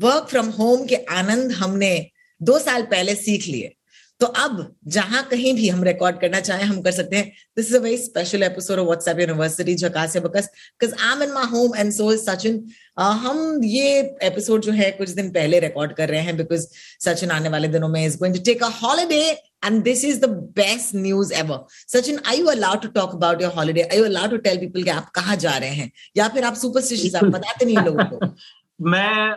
work 0.00 0.26
from 0.30 0.48
home 0.48 0.86
के 0.86 0.96
आनंद 1.10 1.52
हमने 1.52 2.10
दो 2.42 2.58
साल 2.58 2.82
पहले 2.82 3.14
सीख 3.14 3.46
लिए। 3.46 3.74
तो 4.20 4.26
अब 4.26 4.76
जहाँ 4.86 5.22
कहीं 5.30 5.54
भी 5.54 5.68
हम 5.68 5.84
रिकॉर्ड 5.84 6.20
करना 6.20 6.40
चाहें 6.40 6.64
हम 6.64 6.80
कर 6.82 6.92
सकते 6.92 7.16
हैं। 7.16 7.32
This 7.56 7.68
is 7.68 7.76
a 7.76 7.80
very 7.80 7.96
special 7.96 8.42
episode 8.42 8.78
of 8.78 8.86
WhatsApp 8.86 9.20
University 9.20 9.74
Jhakaas 9.74 10.16
Bakas. 10.16 10.46
Because 10.80 10.94
I 11.02 11.12
am 11.12 11.22
in 11.22 11.32
my 11.32 11.44
home 11.44 11.76
and 11.76 11.92
so 11.92 12.12
is 12.12 12.20
Sachin 12.20 12.64
हम 12.98 13.60
ये 13.64 14.00
एपिसोड 14.22 14.62
जो 14.62 14.72
है 14.72 14.90
कुछ 14.90 15.10
दिन 15.10 15.30
पहले 15.30 15.60
रिकॉर्ड 15.60 15.92
कर 15.92 16.08
रहे 16.08 16.20
हैं 16.20 16.36
बिकॉज़ 16.36 16.66
सचिन 17.04 17.30
आने 17.30 17.48
वाले 17.48 17.68
दिनों 17.68 17.88
में 17.88 18.04
is 18.06 18.18
going 18.18 18.34
to 18.36 18.42
take 18.42 18.64
a 18.64 18.68
holiday 18.82 19.38
and 19.66 19.84
this 19.84 20.02
is 20.04 20.20
the 20.20 20.28
best 20.58 20.94
news 20.94 21.30
ever. 21.32 21.56
Sachin 21.88 22.18
are 22.18 22.36
you 22.36 22.50
allowed 22.52 22.82
to 22.82 22.88
talk 22.88 23.14
about 23.16 23.42
your 23.44 23.50
holiday? 23.50 23.82
Are 23.88 23.98
you 23.98 24.06
allowed 24.06 24.34
to 24.34 24.38
tell 24.46 24.60
people 24.60 24.84
कि 24.84 24.90
आप 24.90 25.10
कहाँ 25.10 25.36
जा 25.36 25.56
रहे 25.56 25.70
हैं? 25.70 25.90
या 26.16 26.28
फिर 26.28 26.44
आप 26.44 26.54
सुपरस्टिशियस 26.54 27.14
आप 27.14 27.24
बताते 27.24 27.64
नहीं 27.64 27.76
लोगों 27.76 28.04
को। 28.04 28.34
मैं 28.90 29.36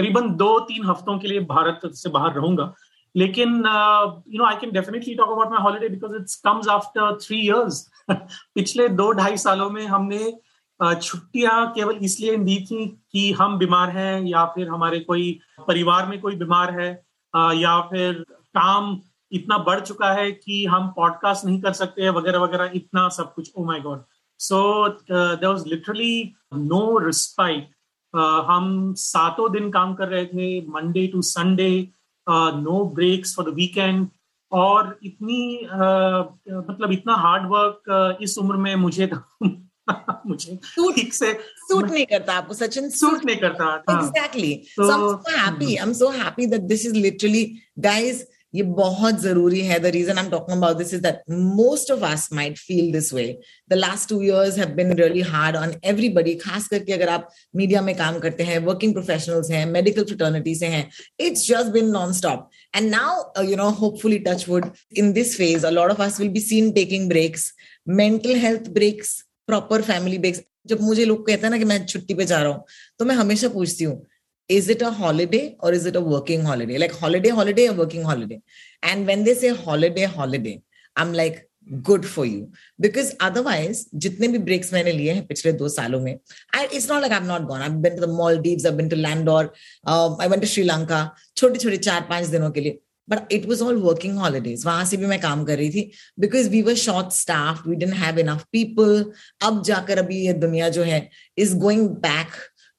करीबन 0.00 0.30
दो 0.36 0.58
तीन 0.68 0.86
हफ्तों 0.86 1.18
के 1.18 1.28
लिए 1.28 1.40
भारत 1.48 1.90
से 1.94 2.10
बाहर 2.10 2.34
रहूँगा। 2.34 2.72
लेकिन 3.14 3.48
you 3.48 4.38
know 4.38 4.44
I 4.44 4.56
can 4.56 4.70
definitely 4.72 5.14
talk 5.14 5.30
about 5.30 5.50
my 5.50 5.62
holiday 5.62 5.88
because 5.88 6.14
it's 6.16 6.36
comes 6.44 6.68
after 6.68 7.16
three 7.22 7.38
years 7.40 7.80
पिछले 8.10 8.88
दो 9.00 9.10
ढाई 9.12 9.36
सालों 9.36 9.68
में 9.70 9.86
हमने 9.86 10.32
uh, 10.80 10.94
छुट्टियाँ 10.94 11.72
केवल 11.74 11.96
इसलिए 12.02 12.36
दी 12.36 12.56
थी 12.66 12.86
कि 13.12 13.32
हम 13.32 13.58
बीमार 13.58 13.90
हैं 13.90 14.20
या 14.22 14.44
फिर 14.54 14.68
हमारे 14.68 15.00
कोई 15.00 15.38
परिवार 15.68 16.06
में 16.06 16.20
कोई 16.20 16.36
बीमार 16.36 16.80
है 16.80 16.90
uh, 17.34 17.52
या 17.54 17.80
फिर 17.90 18.24
काम 18.58 19.00
इतना 19.32 19.58
बढ़ 19.66 19.80
चुका 19.80 20.12
है 20.12 20.30
कि 20.32 20.64
हम 20.66 20.88
पॉडकास्ट 20.96 21.44
नहीं 21.44 21.60
कर 21.62 21.72
सकते 21.72 22.10
वगैरह 22.10 22.38
वगैरह 22.38 22.70
इतना 22.74 23.08
सब 23.18 23.34
कुछ। 23.34 23.52
ओ 23.56 23.64
my 23.64 23.80
god 23.80 24.02
so 24.40 24.62
there 24.88 25.46
was 25.46 25.66
literally 25.66 26.14
no 26.54 26.98
respite 26.98 27.68
हम 28.14 28.94
सातों 28.96 29.52
दिन 29.52 29.70
काम 29.70 29.94
कर 29.94 30.08
रहे 30.08 30.26
थे 30.26 30.60
Monday 30.70 31.06
to 31.06 31.22
Sunday 31.22 31.88
no 32.26 32.84
breaks 32.94 33.36
for 33.36 33.50
the 33.50 33.54
weekend 33.54 34.08
और 34.52 34.98
इतनी 35.04 35.58
uh, 35.64 36.24
मतलब 36.70 36.92
इतना 36.92 37.14
हार्ड 37.14 37.46
वर्क 37.46 37.90
uh, 37.90 38.22
इस 38.22 38.38
उम्र 38.38 38.56
में 38.56 38.74
मुझे 38.76 39.10
मुझे 40.26 40.56
ठीक 40.94 41.14
से 41.14 41.32
सूट 41.68 41.90
नहीं 41.90 42.06
करता 42.06 42.34
आपको 42.34 42.54
सचिन 42.54 42.88
सूट 42.88 43.24
नहीं 43.24 43.36
करता. 43.36 43.74
एग्जैक्टली 43.90 44.54
तो- 44.76 44.90
so 44.90 45.14
I 45.16 45.16
am 45.16 45.22
so 45.22 45.38
happy 45.38 45.76
I 45.76 45.86
am 45.86 45.92
so 45.92 46.08
happy 46.08 46.46
that 46.46 46.60
this 46.60 46.86
is 46.86 46.94
literally 46.94 47.44
guys 47.78 48.26
ये 48.54 48.62
बहुत 48.76 49.20
ज़रूरी 49.20 49.60
है। 49.60 49.78
The 49.80 49.86
reason 49.86 50.18
I 50.18 50.24
am 50.24 50.30
talking 50.30 50.56
about 50.56 50.76
this 50.76 50.92
is 50.94 51.02
that 51.02 51.22
most 51.30 51.90
of 51.90 52.04
us 52.04 52.28
might 52.32 52.58
feel 52.58 52.90
this 52.92 53.12
way 53.14 53.24
the 53.70 53.74
last 53.74 54.08
two 54.08 54.20
years 54.22 54.58
have 54.58 54.68
been 54.74 54.92
really 54.92 55.20
hard 55.30 55.56
on 55.56 55.74
everybody 55.84 56.34
खास 56.36 56.68
करके 56.68 56.92
अगर 56.92 57.08
आप 57.08 57.28
media 57.56 57.82
में 57.82 57.94
काम 57.96 58.18
करते 58.18 58.44
हैं 58.44 58.58
वर्किंग 58.66 58.92
प्रोफेशनल्स 58.94 59.50
हैं 59.50 59.64
मेडिकल 59.68 60.04
फ्रिटर्निटी 60.04 60.54
से 60.54 60.66
हैं 60.66 60.88
it's 61.20 61.46
just 61.48 61.72
been 61.72 61.90
non 61.90 62.12
stop 62.12 62.50
and 62.76 62.90
now 62.90 63.42
you 63.44 63.56
know 63.56 63.68
hopefully 63.80 64.18
touch 64.28 64.48
wood 64.48 64.70
in 64.98 65.12
this 65.12 65.36
phase 65.36 65.66
a 65.66 65.70
lot 65.70 65.90
of 65.90 66.02
us 66.02 66.20
will 66.20 66.28
be 66.28 66.40
seen 66.42 66.70
taking 66.72 67.08
breaks 67.08 67.52
mental 67.88 68.34
health 68.38 68.68
breaks 68.70 69.20
proper 69.48 69.82
family 69.82 70.18
breaks 70.18 70.40
जब 70.66 70.80
मुझे 70.80 71.04
लोग 71.04 71.26
कहते 71.26 71.42
हैं 71.42 71.50
ना 71.50 71.58
कि 71.58 71.64
मैं 71.64 71.84
छुट्टी 71.86 72.14
पे 72.14 72.24
जा 72.24 72.42
रहा 72.42 72.52
हूँ 72.52 72.64
तो 72.98 73.04
मैं 73.04 73.14
हमेशा 73.14 73.48
पूछती 73.48 73.84
हूँ 73.84 74.06
is 74.49 74.69
it 74.69 74.81
a 74.81 74.91
holiday 74.91 75.55
or 75.59 75.71
is 75.71 75.85
it 75.85 75.95
a 75.95 76.01
working 76.01 76.43
holiday 76.43 76.77
like 76.77 76.91
holiday 76.91 77.29
holiday 77.29 77.67
or 77.69 77.73
working 77.73 78.03
holiday 78.03 78.41
and 78.83 79.07
when 79.07 79.23
they 79.23 79.33
say 79.33 79.49
holiday 79.55 80.05
holiday 80.05 80.61
i'm 80.95 81.13
like 81.13 81.49
good 81.81 82.05
for 82.05 82.25
you 82.25 82.51
because 82.79 83.15
otherwise 83.19 83.85
जितने 83.97 84.27
भी 84.27 84.39
breaks 84.45 84.71
मैंने 84.73 84.91
लिए 84.91 85.13
हैं 85.13 85.25
पिछले 85.27 85.51
दो 85.53 85.69
सालों 85.69 85.99
में 85.99 86.19
I, 86.53 86.67
it's 86.71 86.87
not 86.87 87.01
like 87.01 87.11
I've 87.11 87.25
not 87.25 87.47
gone 87.47 87.61
I've 87.61 87.81
been 87.81 87.95
to 87.95 88.01
the 88.01 88.07
Maldives 88.07 88.65
I've 88.65 88.77
been 88.77 88.89
to 88.89 88.95
Landor 88.95 89.51
uh, 89.87 90.15
I 90.19 90.27
went 90.27 90.41
to 90.41 90.47
Sri 90.47 90.63
Lanka 90.63 91.11
छोटे 91.37 91.59
छोटे 91.59 91.77
चार 91.77 92.01
पांच 92.09 92.27
दिनों 92.27 92.51
के 92.51 92.61
लिए 92.61 92.79
but 93.07 93.25
it 93.29 93.47
was 93.47 93.61
all 93.61 93.79
working 93.79 94.15
holidays 94.15 94.65
वहां 94.65 94.85
से 94.85 94.97
भी 94.97 95.05
मैं 95.05 95.19
काम 95.21 95.43
कर 95.45 95.57
रही 95.57 95.69
थी 95.71 95.91
because 96.19 96.49
we 96.49 96.61
were 96.61 96.75
short 96.75 97.11
staffed 97.13 97.65
we 97.65 97.75
didn't 97.75 98.01
have 98.05 98.19
enough 98.25 98.45
people 98.55 99.03
अब 99.49 99.63
जाकर 99.65 99.99
अभी 99.99 100.25
ये 100.25 100.33
दुनिया 100.45 100.69
जो 100.77 100.83
है 100.83 101.07
is 101.39 101.55
going 101.65 101.87
back 102.07 102.37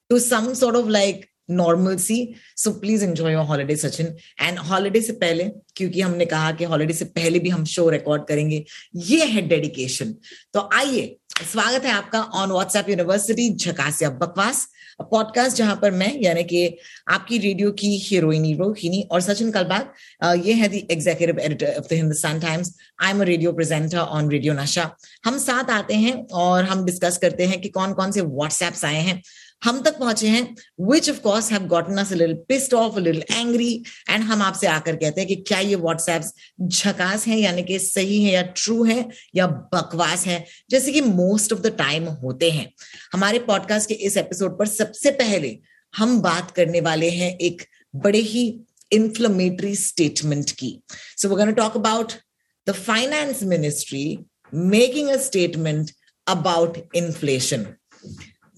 to 0.09 0.19
some 0.19 0.53
sort 0.55 0.75
of 0.75 0.87
like 0.87 1.27
normalcy 1.60 2.18
so, 2.56 2.72
please 2.74 3.02
enjoy 3.02 3.30
your 3.30 3.44
holiday, 3.44 3.76
sachin. 3.76 4.12
And 4.38 4.58
holiday 4.58 5.02
से 5.02 5.12
पहले, 5.24 5.50
क्योंकि 5.76 6.00
हमने 6.00 6.26
कहा 6.26 6.50
कि 6.52 6.64
हॉलिडे 6.64 6.94
से 6.94 7.04
पहले 7.16 7.38
भी 7.38 7.48
हम 7.50 7.64
शो 7.64 7.88
रिकॉर्ड 7.90 8.26
करेंगे, 8.28 8.64
ये 8.96 9.24
है 9.24 9.48
डेडिकेशन 9.48 10.14
तो 10.54 10.68
आइए, 10.74 11.16
स्वागत 11.52 11.84
है 11.84 11.92
आपका 11.92 12.20
ऑन 12.40 12.50
व्हाट्सएप 12.52 12.88
यूनिवर्सिटी 12.88 13.50
झकासिया 13.54 14.10
बकवास 14.10 14.68
पॉडकास्ट 15.10 15.56
जहाँ 15.56 15.74
पर 15.82 15.90
मैं, 15.90 16.12
यानी 16.22 16.42
कि 16.44 16.76
आपकी 17.10 17.38
रेडियो 17.38 17.70
की 17.72 17.88
हीरोइनी 17.98 18.52
रोहिणी 18.54 19.00
और 19.12 19.20
सचिन 19.20 19.50
कलबाग 19.50 20.44
ये 20.46 20.52
है 20.54 20.68
the 20.68 20.74
executive 20.90 21.38
editor 21.40 21.74
of 21.78 21.86
the 21.90 21.96
Hindustan 21.96 22.40
Times 22.40 22.74
I 23.02 23.10
am 23.10 23.20
a 23.20 23.24
radio 23.24 23.52
presenter 23.52 23.98
on 23.98 24.30
radio 24.30 24.54
Nasha 24.54 24.90
हम 25.24 25.38
साथ 25.38 25.70
आते 25.70 25.94
हैं 25.94 26.14
और 26.44 26.64
हम 26.64 26.84
डिस्कस 26.84 27.18
करते 27.22 27.46
हैं 27.46 27.60
कि 27.60 27.68
कौन 27.68 27.92
कौन 27.94 28.12
से 28.12 28.20
व्हाट्सएप्स 28.20 28.84
आए 28.84 29.00
हैं। 29.02 29.20
हम 29.64 29.82
तक 29.82 29.98
पहुँचे 29.98 30.28
हैं 30.28 30.56
which 30.80 31.10
of 31.10 31.20
course 31.20 31.52
have 31.52 31.62
gotten 31.62 31.96
us 31.96 32.12
a 32.12 32.16
little 32.16 32.34
pissed 32.34 32.74
off 32.74 32.96
a 32.96 33.00
little 33.00 33.24
angry 33.30 33.84
and 34.10 34.24
हम 34.24 34.42
आपसे 34.42 34.66
आकर 34.66 34.96
कहते 34.96 35.20
हैं 35.20 35.28
कि 35.28 35.36
क्या 35.36 35.58
ये 35.58 35.74
व्हाट्सएप्स 35.74 36.32
झकास 36.62 37.26
है, 37.26 37.40
यानी 37.40 37.62
कि 37.62 37.78
सही 37.78 38.24
है 38.24 38.32
या 38.32 38.42
ट्रू 38.42 38.84
है 38.84 39.08
या 39.34 39.46
बकवास 39.46 40.26
है? 40.26 40.46
जैसे 40.70 40.92
कि 40.92 41.00
मोस्ट 41.00 41.52
ऑफ़ 41.52 41.60
द 41.60 41.66
टाइम 41.66 42.04
होते 42.04 42.50
हैं। 42.50 42.72
हमारे 43.12 43.38
पॉडकास्ट 43.38 43.88
के 43.88 43.94
इस 43.94 44.16
एपिसोड 44.16 44.58
पर 44.58 44.66
सबसे 44.66 45.10
पहले 45.10 45.58
हम 45.96 46.20
बात 46.20 46.50
करने 46.50 46.80
वाले 46.80 47.10
हैं 47.10 47.36
एक 47.36 47.62
बड़े 47.96 48.18
ही 48.18 48.60
inflammatory 48.94 49.74
statement 49.76 50.50
की। 50.50 50.82
So 51.16 51.28
we're 51.28 51.38
going 51.38 51.54
to 51.54 51.60
talk 51.60 51.74
about 51.74 52.18
the 52.66 52.74
finance 52.74 53.42
ministry 53.42 54.18
making 54.52 55.08
a 55.10 55.18
statement 55.18 55.92
about 56.26 56.76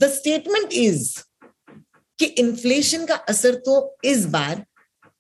the 0.01 0.09
statement 0.11 0.73
is 0.81 1.03
कि 2.19 2.27
इन्फ्लेशन 2.41 3.05
का 3.07 3.15
असर 3.29 3.55
तो 3.67 3.75
इस 4.05 4.25
बार 4.33 4.65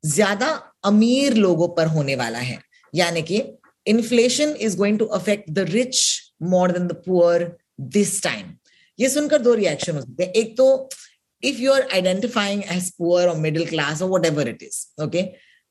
ज़्यादा 0.05 0.49
अमीर 0.85 1.35
लोगों 1.37 1.69
पर 1.77 1.87
होने 1.87 2.15
वाला 2.17 2.39
है। 2.39 2.59
यानी 2.93 3.23
कि 3.23 3.43
inflation 3.87 4.55
is 4.61 4.77
going 4.77 4.99
to 4.99 5.05
affect 5.19 5.51
the 5.51 5.59
rich 5.71 6.03
more 6.43 6.73
than 6.73 6.87
the 6.87 6.93
poor 7.07 7.51
this 7.97 8.23
time 8.23 8.53
ये 8.99 9.09
सुनकर 9.09 9.43
दो 9.43 9.55
रिएक्शन 9.55 9.95
हो 9.95 10.01
सकते 10.01 10.25
हैं। 10.25 10.33
एक 10.33 10.57
तो 10.57 10.89
if 11.43 11.61
you 11.61 11.73
are 11.73 11.89
identifying 11.93 12.63
as 12.73 12.91
poor 12.99 13.29
और 13.29 13.37
मिडिल 13.39 13.67
क्लास 13.69 14.03
और 14.03 14.11
what 14.11 14.27
ever 14.27 14.49
it 14.49 14.63
is 14.63 15.03
okay 15.05 15.23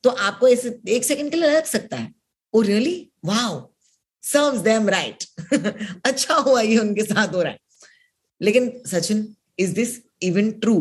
तो 0.04 0.10
आपको 0.10 0.48
ऐसे 0.48 0.78
एक 0.96 1.04
सेकंड 1.04 1.32
के 1.32 1.38
लिए 1.38 1.50
लग 1.50 1.66
सकता 1.66 1.98
है। 1.98 2.12
ओ 2.54 2.62
really 2.62 2.96
wow 3.26 3.60
serves 4.24 4.60
them 4.62 4.90
right 4.90 5.24
अच्छा 6.06 6.36
हुआ 6.36 6.62
ये 6.62 6.78
उनके 6.78 7.04
साथ 7.04 7.34
हो 7.34 7.42
रहा 7.42 7.52
है। 7.52 7.60
लेकिन 8.42 8.72
Sachin 8.88 9.28
is 9.60 9.74
this 9.76 10.00
even 10.24 10.52
true 10.52 10.76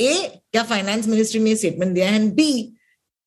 ए 0.00 0.14
क्या 0.52 0.62
फाइनेंस 0.62 1.06
मिनिस्ट्री 1.08 1.40
ने 1.40 1.56
स्टेटमेंट 1.56 1.94
दिया 1.94 2.08
है? 2.08 2.20
And 2.22 2.32
B 2.34 2.52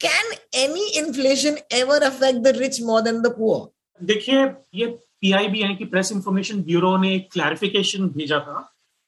can 0.01 0.33
any 0.53 0.85
inflation 0.99 1.57
ever 1.71 2.03
affect 2.03 2.39
the 2.39 2.55
rich 2.57 2.81
more 2.81 3.01
than 3.01 3.21
the 3.21 3.35
poor 3.37 4.05
देखिए, 4.05 4.45
ये 4.75 4.85
पीआईबी 5.21 5.61
यानी 5.61 5.75
कि 5.75 5.85
प्रेस 5.85 6.11
इंफॉर्मेशन 6.11 6.61
ब्यूरो 6.63 6.95
ने 6.97 7.17
क्लैरिफिकेशन 7.19 8.07
भेजा 8.07 8.39
था 8.39 8.59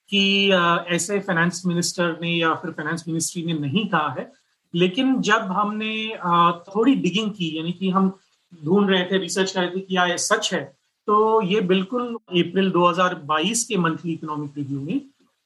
कि 0.10 0.52
ऐसे 0.96 1.20
फाइनेंस 1.20 1.62
मिनिस्टर 1.66 2.18
ने 2.22 2.32
या 2.32 2.54
फिर 2.56 2.72
फाइनेंस 2.72 3.04
मिनिस्ट्री 3.08 3.44
ने 3.46 3.54
नहीं 3.54 3.88
कहा 3.88 4.14
है। 4.20 4.32
लेकिन 4.74 5.20
जब 5.22 5.52
हमने 5.52 6.08
थोड़ी 6.68 6.96
डिगिंग 6.96 7.32
की, 7.32 7.58
यानी 7.58 7.72
कि 7.72 7.90
हम 7.90 8.18
ढूंढ 8.66 8.90
रहे 8.90 9.04
थे 9.04 9.18
रिसर्च 9.18 9.52
कर 9.52 9.62
रहे 9.62 9.70
थे 9.70 9.80
कि 9.80 9.82
क्या 9.82 10.06
ये 10.06 10.18
सच 10.18 10.54
है 10.54 10.77
तो 11.08 11.42
ये 11.42 11.60
बिल्कुल 11.62 12.08
अप्रैल 12.14 12.72
2022 12.72 13.64
के 13.64 13.78
मंथली 13.78 14.14
इकोनॉमिक 14.14 14.58
रिव्यू 14.58 14.80
में 14.80 15.02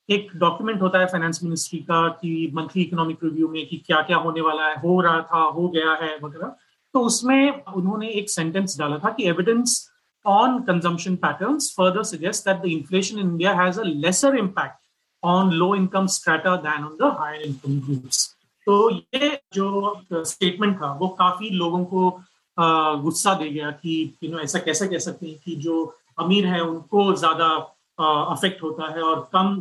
एक 0.10 0.32
डॉक्यूमेंट 0.36 0.82
होता 0.82 1.00
है 1.00 1.06
फाइनेंस 1.06 1.40
मिनिस्ट्री 1.44 1.80
का 1.80 2.08
कि 2.22 2.52
मंथली 2.54 2.84
इकोनॉमिक 2.84 3.24
रिव्यू 3.24 3.48
में 3.48 3.66
कि 3.68 3.78
क्या 3.78 4.02
क्या 4.02 4.18
होने 4.18 4.42
वाला 4.42 4.68
है, 4.68 4.76
हो 4.76 5.00
रहा 5.02 5.22
था, 5.22 5.42
हो 5.42 5.68
गया 5.68 5.92
है 6.02 6.18
वगैरह। 6.24 6.56
तो 6.94 7.00
उसमें 7.00 7.64
उन्होंने 7.66 8.10
एक 8.10 8.30
सेंटेंस 8.30 8.78
डाला 8.80 8.98
था 8.98 9.10
कि 9.10 9.28
evidence 9.30 9.90
on 10.26 10.60
consumption 10.64 11.16
pattern 11.16 11.60
further 11.78 12.04
suggest 12.04 12.50
that 12.50 12.62
the 12.62 12.66
inflation 12.72 13.20
in 13.20 13.30
India 13.30 13.54
has 13.62 13.80
a 13.80 13.84
lesser 13.84 14.38
impact 14.38 14.78
on 15.24 15.52
low 15.54 15.74
income 15.76 16.08
strata 16.08 16.56
than 16.66 16.84
on 16.86 16.98
the 17.02 17.16
higher 17.20 17.42
income 17.42 17.80
groups 17.86 18.28
तो 18.68 18.90
ये 18.90 19.40
जो 19.54 20.02
स्टेटमेंट 20.14 20.76
था, 20.78 20.94
वो 20.94 21.08
काफ़ी 21.20 21.50
लोगों 21.50 21.86
को 21.86 22.20
गुस्सा 23.04 23.34
दे 23.34 23.50
गया 23.50 23.72
कि 23.74 23.94
यू 24.24 24.32
नो 24.32 24.40
ऐसा 24.40 24.60
कैसा 24.60 24.86
कह 24.88 25.00
सकते 25.00 25.28
हैं 25.28 25.38
कि 25.46 25.56
जो 25.58 25.84
अमीर 26.20 26.48
है 26.48 26.62
उनको 26.62 27.14
ज़्यादा 27.16 27.48
अफेक्ट 28.00 28.64
होता 28.64 28.92
है 28.94 29.02
और 29.04 29.30
कम 29.36 29.54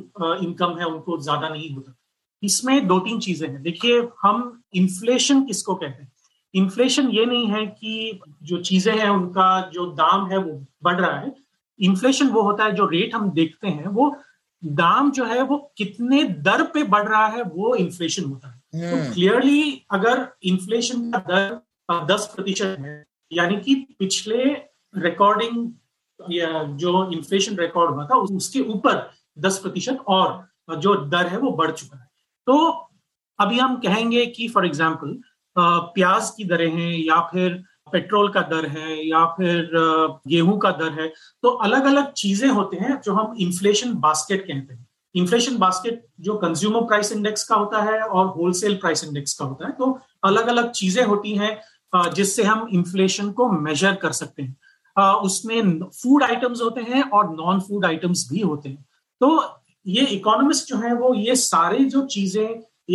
इनकम 0.45 0.79
है 0.79 0.85
उनको 0.87 1.19
ज़्यादा 1.19 1.49
नहीं 1.49 1.75
होता। 1.75 1.95
इसमें 2.43 2.87
दो 2.87 2.99
तीन 2.99 3.19
चीज़ें 3.21 3.49
हैं। 3.49 3.63
देखिए 3.63 4.01
हम 4.23 4.63
इन्फ्लेशन 4.75 5.45
किसको 5.47 5.75
कहते 5.75 6.03
हैं? 6.03 6.13
इन्फ्लेशन 6.55 7.09
ये 7.11 7.25
नहीं 7.27 7.47
है 7.47 7.67
कि 7.67 8.21
जो 8.43 8.59
चीज़ें 8.63 8.93
हैं 8.99 9.09
उनका 9.09 9.49
जो 9.75 9.87
दाम 9.95 10.27
है 10.31 10.39
वो 10.39 10.61
बढ़ 10.83 11.01
रहा 11.01 11.19
है। 11.19 11.35
इन्फ्लेशन 11.81 12.29
वो 12.29 12.43
होता 12.43 12.65
है 12.65 12.73
जो 12.75 12.87
रेट 12.89 13.15
हम 13.15 13.31
देखते 13.31 13.69
हैं 13.69 13.87
वो 13.89 14.15
दाम 14.63 15.11
जो 15.11 15.25
है 15.25 15.43
वो 15.43 15.57
कितने 15.79 16.23
दर 16.47 16.63
पे 16.75 16.83
बढ़ 16.85 17.07
रहा 17.09 17.27
है 17.27 17.43
वो 17.45 17.75
इन्फ्लेशन 17.77 18.25
होता 18.25 18.49
है। 18.49 18.59
तो 18.91 19.13
क्लियरली 19.15 19.61
हम्म। 19.61 19.99
अगर 19.99 20.27
इन्फ्लेशन 20.45 21.11
का 21.11 21.19
दर 21.29 21.61
दस 22.07 22.27
प्रतिशत 22.35 22.77
है। 22.81 23.05
यानी 23.33 23.57
कि 23.59 23.75
पिछले 23.99 24.45
रिकॉर्डिंग 24.95 26.33
या 26.33 26.63
जो 26.77 27.11
इन्फ्लेशन 27.13 27.57
रिकॉर्ड 27.57 27.91
हुआ 27.91 28.05
था, 28.07 28.17
उसके 28.17 28.61
ऊपर 28.63 29.11
दस 29.39 29.59
प्रतिशत 29.59 29.99
और 30.09 30.79
जो 30.79 30.95
दर 31.07 31.27
है, 31.27 31.39
वो 31.39 31.51
बढ़ 31.53 31.71
चुका 31.73 31.97
है। 31.97 32.09
तो 32.47 32.57
अभी 33.39 33.59
हम 33.59 33.77
कहेंगे 33.81 34.27
कि 34.29 34.49
फॉर 34.49 34.67
एग्ज़ाम्पल 34.67 35.19
प्याज 35.57 36.31
की 36.31 36.45
दरें 36.45 36.71
हैं, 36.71 36.93
या 36.99 37.21
फिर 37.33 37.63
पेट्रोल 37.93 38.29
का 38.29 38.41
दर 38.43 38.67
है, 38.69 39.09
या 39.09 39.25
फिर 39.37 39.71
गेहूँ 40.29 40.59
का 40.59 40.71
दर 40.73 41.01
है 41.01 41.09
तो 41.43 41.49
अलग 41.49 41.85
अलग 41.87 42.13
चीज़ें 42.15 42.49
होते 42.51 42.77
हैं 42.77 43.01
जो 43.01 43.13
हम 43.15 43.35
इन्फ्लेशन 43.41 43.95
बास्केट 44.01 44.41
कहते 44.43 44.75
हैं। 44.75 44.87
इन्फ्लेशन 45.15 45.57
बास्केट 45.59 46.05
जो 46.21 46.35
कंज्यूमर 46.39 46.81
प्राइस 46.83 47.13
इंडेक्स 47.13 47.45
का 47.45 47.57
होता 47.57 47.83
है 47.83 48.01
और 48.01 48.27
होलसेल 48.29 48.77
प्राइस 48.77 49.05
इंडेक्स 49.05 49.33
का 49.35 49.45
होता 49.45 49.67
है 49.67 49.73
तो 49.73 49.99
अलग 50.25 50.47
अलग 50.49 50.71
चीज़ें 50.73 51.03
होती 51.05 51.35
हैं। 51.37 51.51
जिससे 51.93 52.43
हम 52.43 52.67
इन्फ्लेशन 52.73 53.31
को 53.33 53.49
मेजर 53.53 53.95
कर 54.03 54.13
सकते 54.13 54.43
हैं। 54.43 54.57
उसमें 55.25 55.81
फ़ूड 55.83 56.23
आइटम्स 56.23 56.61
होते 56.63 56.81
हैं 56.83 57.03
और 57.03 57.29
नॉन 57.35 57.61
फ़ूड 57.61 57.85
आइटम्स 57.87 58.27
भी 58.33 58.41
होते 58.41 58.69
हैं। 58.69 58.85
तो 59.21 59.29
ये 59.87 60.05
इकोनॉमिस्ट 60.07 60.69
जो 60.69 60.77
है 60.79 60.93
वो 60.95 61.15
ये 61.15 61.37
सारे 61.37 61.85
जो 61.87 62.05
चीज़ें 62.07 62.49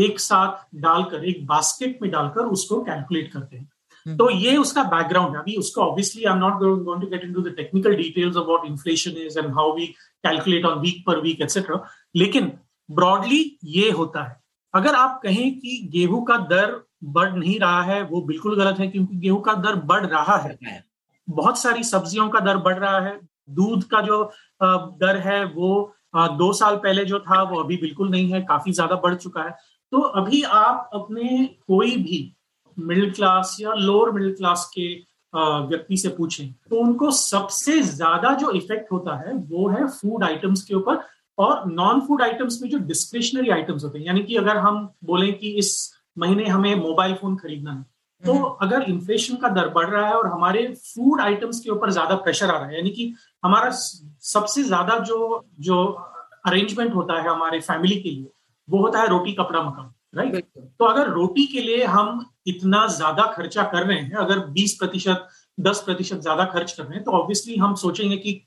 एक 0.04 0.20
साथ 0.20 0.66
डालकर 0.82 1.26
एक 1.26 1.46
बास्केट 1.48 2.00
में 2.02 2.10
डालकर 2.12 2.46
उसको 2.56 2.82
कैलकुलेट 2.84 3.32
करते 3.34 3.58
हैं। 3.58 3.70
हम्म। 4.06 4.18
तो 4.18 4.30
ये 4.30 4.56
उसका 4.58 4.84
बैकग्राउंड 4.86 5.36
है। 5.36 5.42
अभी 5.42 5.56
उसको 5.58 5.82
obviously 5.82 6.24
I 6.24 6.34
am 6.34 6.40
not 6.40 6.54
going 6.60 7.02
to 7.02 7.08
get 7.08 7.24
into 7.24 7.42
the 7.42 7.54
technical 7.58 7.96
details 7.96 8.36
what 8.38 8.66
inflation 8.68 9.18
is 9.26 9.40
and 9.40 9.54
how 9.56 9.76
we 9.76 9.86
calculate 10.24 10.66
on 10.66 10.80
week 10.80 11.04
per 11.08 11.22
week 11.22 11.42
etcetera 11.42 11.84
लेकिन 12.16 12.52
ब्रॉडली 12.90 13.58
ये 13.78 13.90
होता 13.92 14.24
है। 14.24 14.40
अगर 14.76 14.96
आप 14.96 15.20
कहें 15.24 15.60
कि 15.60 15.78
गेहूँ 15.94 16.24
का 16.26 16.38
दर 16.48 16.80
बढ़ 17.06 17.34
नहीं 17.34 17.60
रहा 17.60 17.82
है, 17.84 18.02
वो 18.04 18.22
बिल्कुल 18.24 18.56
गलत 18.58 18.80
है, 18.80 18.88
क्योंकि 18.88 19.16
गेहूँ 19.18 19.42
का 19.42 19.54
दर 19.56 19.76
बढ़ 19.86 20.06
रहा 20.06 20.38
है। 20.38 20.84
बहुत 21.28 21.60
सारी 21.60 21.84
सब्जियों 21.86 22.28
का 22.30 22.40
दर 22.42 22.58
बढ़ 22.60 22.78
रहा 22.78 23.00
है। 23.00 23.20
दूध 23.52 23.84
का 23.84 24.02
जो 24.02 24.24
दर 24.62 25.18
है, 25.20 25.44
वो 25.46 25.96
दो 26.16 26.52
साल 26.54 26.76
पहले 26.78 27.06
जो 27.06 27.20
था, 27.22 27.42
वो 27.44 27.60
अभी 27.60 27.78
बिल्कुल 27.78 28.10
नहीं 28.10 28.32
है, 28.32 28.42
काफ़ी 28.44 28.72
ज़्यादा 28.72 28.96
बढ़ 28.98 29.16
चुका 29.16 29.44
है। 29.44 29.56
तो 29.92 30.00
अभी 30.20 30.42
आप 30.44 30.90
अपने 30.94 31.46
कोई 31.68 31.96
भी 31.98 32.32
मिडिल 32.78 33.12
क्लास 33.12 33.58
या 33.62 33.74
लोअर 33.76 34.12
मिडिल 34.12 34.34
क्लास 34.36 34.70
के 34.78 34.94
व्यक्ति 35.34 35.98
से 35.98 36.10
पूछें 36.10 36.52
तो 36.70 36.76
उनको 36.78 37.10
सबसे 37.12 37.80
ज़्यादा 37.82 38.34
जो 38.34 38.52
इफ़ेक्ट 38.52 38.92
होता 38.92 39.16
है, 39.18 39.34
वो 39.34 39.68
है 39.70 39.88
फ़ूड 39.88 40.24
आइटम्स 40.24 40.62
के 40.62 40.74
ऊपर। 40.76 40.96
और 41.38 41.64
नॉन 41.72 42.00
फ़ूड 42.02 42.22
आइटम्स 42.22 42.62
में 42.62 42.70
जो 42.70 42.78
डिस्क्रिशनरी 42.86 43.50
आइटम्स 43.50 43.84
होते 43.84 44.00
हैं 44.00 44.06
यानी 44.06 44.24
कि 44.24 44.36
अगर 44.36 44.58
हम 44.58 44.86
बोले 45.04 45.32
कि 45.34 45.50
इस 45.58 45.74
महीने 46.18 46.46
हमें 46.46 46.76
मोबाइल 46.76 47.14
फ़ोन 47.14 47.36
खरीदना 47.36 47.72
है 47.72 47.84
तो 48.24 48.34
हम्म। 48.34 48.56
अगर 48.62 48.84
इन्फ्लेशन 48.84 49.36
का 49.36 49.50
दर 49.50 49.70
बढ़ 49.70 49.88
रहा 49.88 50.08
है 50.08 50.14
और 50.14 50.28
हमारे 50.28 50.68
फ़ूड 50.76 51.22
आइटम्स 51.22 51.60
के 51.60 51.70
ऊपर 51.70 51.92
ज़्यादा 51.92 52.16
प्रेशर 52.18 52.52
आ 52.52 52.58
रहा 52.58 52.68
है 52.68 52.76
यानी 52.76 52.90
कि 52.90 53.14
हमारा 53.44 53.70
सबसे 54.26 54.64
ज़्यादा 54.64 54.98
जो 55.02 55.46
जो 55.60 55.84
अरेंजमेंट 56.46 56.94
होता 56.96 57.22
है 57.22 57.30
हमारे 57.30 57.60
फैमिली 57.62 57.96
के 57.96 58.10
लिए 58.10 58.32
वो 58.68 58.82
होता 58.82 59.00
है 59.00 59.08
रोटी 59.08 59.34
कपड़ा 59.34 59.62
मकान 59.62 59.92
राइट 60.16 60.44
तो 60.80 60.86
अगर 60.86 61.10
रोटी 61.10 61.46
के 61.46 61.62
लिए 61.62 61.84
हम 61.88 62.26
इतना 62.48 62.86
ज़्यादा 62.88 63.24
खर्चा 63.32 63.64
कर 63.66 63.86
रहे 63.86 64.00
हैं 64.00 64.16
अगर 64.18 64.40
20 64.54 64.72
प्रतिशत 64.80 65.28
दस 65.58 65.82
प्रतिशत 65.86 66.20
ज़्यादा 66.20 66.46
खर्च 66.46 66.72
कर 66.72 66.84
रहे 66.84 66.96
हैं 66.96 67.04
तो 67.04 67.12
ऑब्वियसली 67.12 67.56
हम 67.56 67.74
सोचेंगे 67.76 68.18
कि 68.18 68.42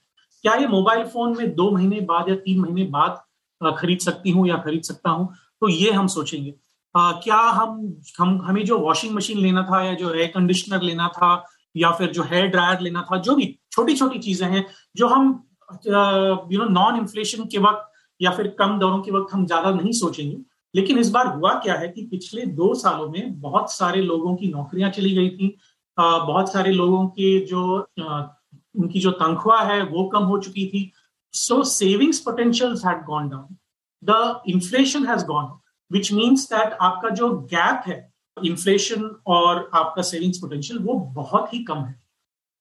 क्या 0.44 0.55
ये 0.55 0.67
मोबाइल 0.69 1.05
फ़ोन 1.06 1.37
में 1.38 1.55
दो 1.55 1.70
महीने 1.70 2.00
बाद 2.02 2.29
या 2.29 2.35
तीन 2.37 2.61
महीने 2.61 2.85
बाद 2.90 3.73
खरीद 3.79 3.99
सकती 4.00 4.31
हूँ 4.31 4.46
या 4.49 4.56
खरीद 4.64 4.82
सकता 4.82 5.11
हूँ? 5.11 5.29
तो 5.62 5.69
ये 5.69 5.90
हम 5.93 6.06
सोचेंगे। 6.08 6.55
आ, 6.94 7.12
क्या 7.14 7.37
हम 7.37 8.00
हम 8.19 8.40
हमें 8.44 8.64
जो 8.64 8.79
वॉशिंग 8.79 9.14
मशीन 9.14 9.38
लेना 9.38 9.62
था 9.62 9.82
या 9.85 9.94
जो 9.94 10.12
एयर 10.14 10.31
कंडीशनर 10.35 10.82
लेना 10.82 11.08
था 11.17 11.31
या 11.75 11.90
फिर 11.93 12.11
जो 12.12 12.23
हेयर 12.25 12.46
ड्रायर 12.49 12.81
लेना 12.81 13.02
था 13.11 13.17
जो 13.23 13.35
भी 13.37 13.46
छोटी 13.73 13.94
छोटी 13.96 14.19
चीज़ें 14.19 14.46
हैं 14.49 14.64
जो 14.96 15.06
हम 15.08 15.29
यू 15.87 16.58
नो 16.58 16.69
नॉन 16.70 16.96
इन्फ्लेशन 16.96 17.44
के 17.52 17.58
वक्त 17.58 17.90
या 18.20 18.31
फिर 18.31 18.49
कम 18.58 18.79
दरों 18.79 19.00
के 19.02 19.11
वक्त 19.12 19.35
हम 19.35 19.44
ज़्यादा 19.46 19.70
नहीं 19.73 19.93
सोचेंगे। 19.94 20.37
लेकिन 20.75 20.99
इस 20.99 21.11
बार 21.11 21.26
हुआ 21.29 21.52
क्या 21.61 21.75
है 21.75 21.88
कि 21.88 22.02
पिछले 22.11 22.46
दो 22.55 22.73
सालों 22.75 23.08
में 23.11 23.40
बहुत 23.40 23.73
सारे 23.73 24.02
लोगों 24.02 24.35
की 24.37 24.49
नौकरियाँ 24.49 24.90
चली 24.90 25.14
गई 25.14 25.29
थी। 25.31 25.56
बहुत 25.99 26.52
सारे 26.52 26.73
लोगों 26.73 27.06
के 27.08 27.38
जो 27.46 27.62
उनकी 28.78 29.00
जो 29.00 29.10
तनख्वाह 29.20 29.62
है 29.64 29.82
वो 29.84 30.04
कम 30.08 30.25
हो 30.25 30.38
चुकी 30.38 30.66
थी। 30.66 30.90
So 31.34 31.62
savings 31.66 32.19
potential 32.20 32.76
had 32.84 33.04
gone 33.04 33.28
down 33.28 33.56
the 34.02 34.42
inflation 34.48 35.06
has 35.06 35.25
gone 35.26 35.58
which 35.90 36.12
means 36.12 36.48
that 36.50 36.76
आपका 36.82 37.08
जो 37.10 37.30
गैप 37.52 37.82
है 37.86 37.98
इन्फ्लेशन 38.36 39.10
और 39.26 39.69
आपका 39.75 40.02
सेविंग्स 40.04 40.38
पोटेंशियल 40.38 40.78
वो 40.78 40.94
बहुत 41.14 41.54
ही 41.54 41.62
कम 41.64 41.78
है। 41.78 42.00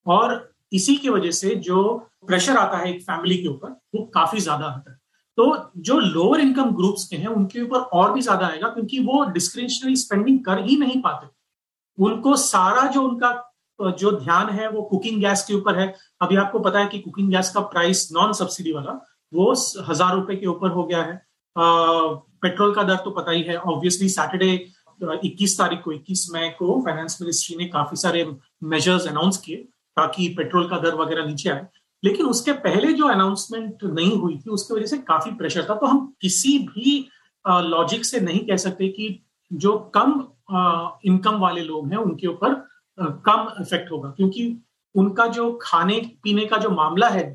और 0.06 0.54
इसी 0.74 0.96
की 0.98 1.10
वजह 1.10 1.32
से 1.32 1.56
जो 1.56 1.84
प्रेशर 2.28 2.58
आता 2.58 2.78
है 2.78 2.90
एक 2.90 3.02
फैमिली 3.02 3.38
के 3.38 3.48
ऊपर, 3.48 3.70
वो 3.96 4.04
काफ़ी 4.14 4.40
ज़्यादा 4.40 4.66
आता 4.66 4.92
है। 4.92 4.98
तो 5.38 5.72
जो 5.78 5.98
लोअर 6.00 6.40
इनकम 6.40 6.72
ग्रुप्स 6.76 7.04
के 7.08 7.16
हैं, 7.16 7.28
उनके 7.28 7.62
ऊपर 7.62 7.78
और 7.78 8.14
भी 8.14 8.22
ज़्यादा 8.22 8.48
आएगा, 8.48 8.68
क्योंकि 8.68 9.00
वो 9.00 9.24
डिस्क्रिशनरी 9.26 9.96
स्पेंडिंग 9.96 10.44
कर 10.46 10.64
ही 10.64 10.78
नहीं 10.78 11.02
पाते। 11.02 11.28
उनको 11.98 12.36
सारा 12.36 12.86
जो 12.88 13.02
उनका 13.02 13.32
जो 13.80 14.12
ध्यान 14.14 14.50
है 14.50 14.70
वो 14.70 14.82
कुकिंग 14.84 15.20
गैस 15.22 15.44
के 15.46 15.54
ऊपर 15.54 15.80
है। 15.80 15.94
अभी 16.22 16.36
आपको 16.38 16.60
पता 16.60 16.80
है 16.80 16.88
कि 16.88 17.00
कुकिंग 17.00 17.30
गैस 17.32 17.50
का 17.50 17.62
प्राइस 17.68 18.08
नॉन 18.14 18.34
सब्सिडी 18.34 18.72
वाला, 18.74 18.92
वो 19.34 19.52
हज़ार 19.90 20.16
रुपए 20.16 20.36
के 20.36 20.48
ऊपर 20.48 20.70
हो 20.70 20.84
गया 20.84 21.04
है। 21.04 21.22
पेट्रोल 21.56 22.74
का 22.76 22.84
दर 22.84 22.96
तो 22.96 23.12
पता 23.12 23.32
ही 23.32 23.42
है। 23.44 23.58
ऑब्वियसली 23.58 24.10
सैटरडे 24.10 24.54
21 25.00 25.58
तारीख 25.58 25.82
को 25.84 25.92
21 25.92 26.28
मई 26.34 26.50
को 26.60 26.82
फाइनेंस 26.86 27.18
मिनिस्ट्री 27.22 27.56
ने 27.58 27.66
काफ़ी 27.70 27.98
सारे 27.98 28.26
मेजर्स 28.66 29.08
अनाउंस 29.08 29.38
किए 29.38 29.58
ताकि 29.98 30.28
पेट्रोल 30.38 30.68
का 30.70 30.78
दर 30.80 30.96
वगैरह 30.96 31.26
नीचे 31.26 31.50
आए। 31.50 31.66
लेकिन 32.04 32.26
उसके 32.26 32.52
पहले 32.64 32.94
जो 32.94 33.08
अनाउंसमेंट 33.08 33.84
नहीं 33.84 34.18
हुई 34.18 34.38
थी, 34.38 34.50
उसकी 34.50 34.74
वजह 34.74 34.86
से 34.86 34.98
काफ़ी 35.00 35.32
प्रेशर 35.32 35.66
था। 35.70 35.76
तो 35.76 35.86
हम 35.86 36.14
किसी 36.22 36.58
भी 36.60 37.10
लॉजिक 37.46 38.06
से 38.06 38.20
नहीं 38.20 38.40
कह 38.48 38.58
सकते 38.58 38.88
कि 38.90 39.24
जो 39.52 39.78
कम 39.96 40.12
इनकम 41.06 41.40
वाले 41.40 41.62
लोग 41.62 41.90
हैं, 41.90 41.98
उनके 41.98 42.28
ऊपर 42.28 42.54
कम 42.98 43.48
इफ़ेक्ट 43.62 43.92
होगा 43.92 44.10
क्योंकि 44.18 44.44
उनका 44.96 45.28
जो 45.38 45.52
खाने 45.62 46.00
पीने 46.24 46.46
का 46.46 46.58
जो 46.58 46.70
मामला 46.72 47.10
है 47.10 47.26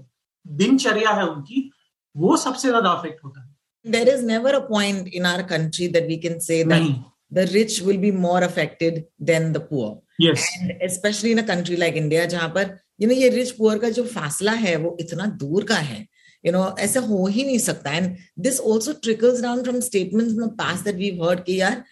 दिनचर्या 0.47 1.11
है 1.11 1.27
उनकी 1.29 1.71
वो 2.15 2.37
सबसे 2.37 2.69
ज़्यादा 2.69 2.91
अफेक्ट 2.91 3.25
होता 3.25 3.41
है। 3.41 3.51
There 3.85 4.09
is 4.15 4.23
never 4.25 4.51
a 4.57 4.61
point 4.63 5.09
in 5.19 5.25
our 5.27 5.45
country 5.53 5.87
that 5.95 6.09
we 6.09 6.17
can 6.25 6.41
say 6.41 6.63
that 6.65 6.89
the 7.33 7.47
rich 7.53 7.81
will 7.83 8.01
be 8.01 8.11
more 8.25 8.41
affected 8.47 9.05
than 9.31 9.53
the 9.53 9.61
poor. 9.61 9.89
Yes. 10.19 10.45
And 10.61 10.83
especially 10.89 11.33
in 11.33 11.39
a 11.39 11.47
country 11.53 11.77
like 11.77 11.97
India, 12.01 12.27
जहाँ 12.27 12.49
पर 12.57 12.79
you 13.01 13.09
know 13.09 13.15
ये 13.15 13.29
rich 13.29 13.51
poor 13.57 13.79
का 13.79 13.89
जो 13.91 14.05
फासला 14.07 14.53
है 14.65 14.77
वो 14.77 14.97
इतना 15.01 15.27
दूर 15.41 15.65
का 15.65 15.77
है। 15.77 16.07
यू 16.45 16.53
नो 16.53 16.65
ऐसा 16.81 17.01
हो 17.01 17.27
ही 17.27 17.45
नहीं 17.45 17.59
सकता। 17.59 17.91
And 17.91 18.17
this 18.47 18.61
also 18.61 18.93
trickles 19.03 19.43
down 19.43 19.63
from 19.63 19.81
statements 19.81 20.33
in 20.33 20.41
the 20.41 20.51
past 20.59 20.85
that 20.85 20.97
we 20.97 21.11
heard 21.23 21.45
कि 21.45 21.61
यार 21.61 21.83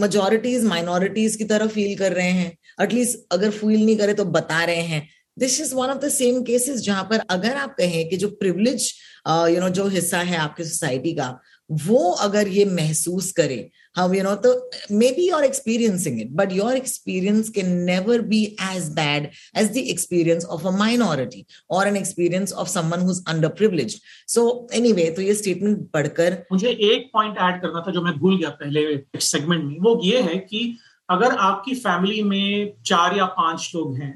मेजोरिटीज 0.00 0.64
माइनॉरिटीज 0.64 1.36
की 1.36 1.44
तरह 1.44 1.66
फील 1.68 1.96
कर 1.98 2.12
रहे 2.12 2.30
हैं। 2.30 2.56
एटलीस्ट 2.78 3.32
अगर 3.32 3.50
फील 3.50 3.84
नहीं 3.84 3.96
करे 3.96 4.14
तो 4.14 4.24
बता 4.38 4.64
रहे 4.64 4.82
हैं। 4.84 5.06
This 5.36 5.60
is 5.60 5.74
one 5.74 5.88
of 5.88 5.98
the 5.98 6.08
same 6.08 6.42
cases 6.42 6.80
जहाँ 6.82 7.02
पर 7.10 7.18
अगर 7.30 7.56
आप 7.56 7.74
कहें 7.78 8.08
कि 8.08 8.16
जो 8.16 8.28
प्रिवलेज 8.40 8.92
यू 9.28 9.60
नो 9.60 9.68
जो 9.70 9.86
हिस्सा 9.88 10.18
है 10.20 10.36
आपके 10.38 10.64
सोसाइटी 10.64 11.12
का, 11.14 11.38
वो 11.70 12.10
अगर 12.22 12.48
ये 12.48 12.64
महसूस 12.64 13.30
करे 13.32 13.68
हम 13.96 14.14
यू 14.14 14.22
नो 14.22 14.34
तो 14.36 14.52
maybe 15.12 15.28
your 15.28 15.44
experiencing 15.44 16.20
it 16.20 16.30
but 16.36 16.52
your 16.52 16.76
experience 16.76 17.48
can 17.48 17.72
never 17.84 18.20
be 18.32 18.42
as 18.64 18.88
bad 18.94 19.28
as 19.56 19.70
the 19.72 19.84
experience 19.88 20.44
of 20.46 20.66
a 20.66 20.70
minority 20.78 21.44
और 21.70 21.88
an 21.88 21.96
experience 21.96 22.52
of 22.52 22.68
someone 22.68 23.00
who 23.00 23.14
under 23.28 23.48
privilege 23.60 24.00
so 24.28 24.46
anyway 24.92 25.10
तो 25.10 25.22
ये 25.22 25.34
स्टेटमेंट 25.34 25.88
पढ़कर 25.90 26.42
मुझे 26.52 26.68
एक 26.68 27.10
पॉइंट 27.12 27.38
ऐड 27.38 27.60
करना 27.62 27.84
था 27.86 27.92
जो 27.92 28.02
मैं 28.02 28.18
भूल 28.18 28.38
गया 28.38 28.50
पहले 28.62 29.20
सेगमेंट 29.20 29.64
में, 29.64 29.78
वो 29.80 30.00
ये 30.04 30.20
है 30.22 30.36
कि 30.36 30.76
अगर 31.08 31.36
आपकी 31.38 31.74
फैमिली 31.74 32.22
में 32.22 32.72
चार 32.86 33.16
या 33.16 33.24
पाँच 33.36 33.70
लोग 33.74 33.96
हैं 33.96 34.12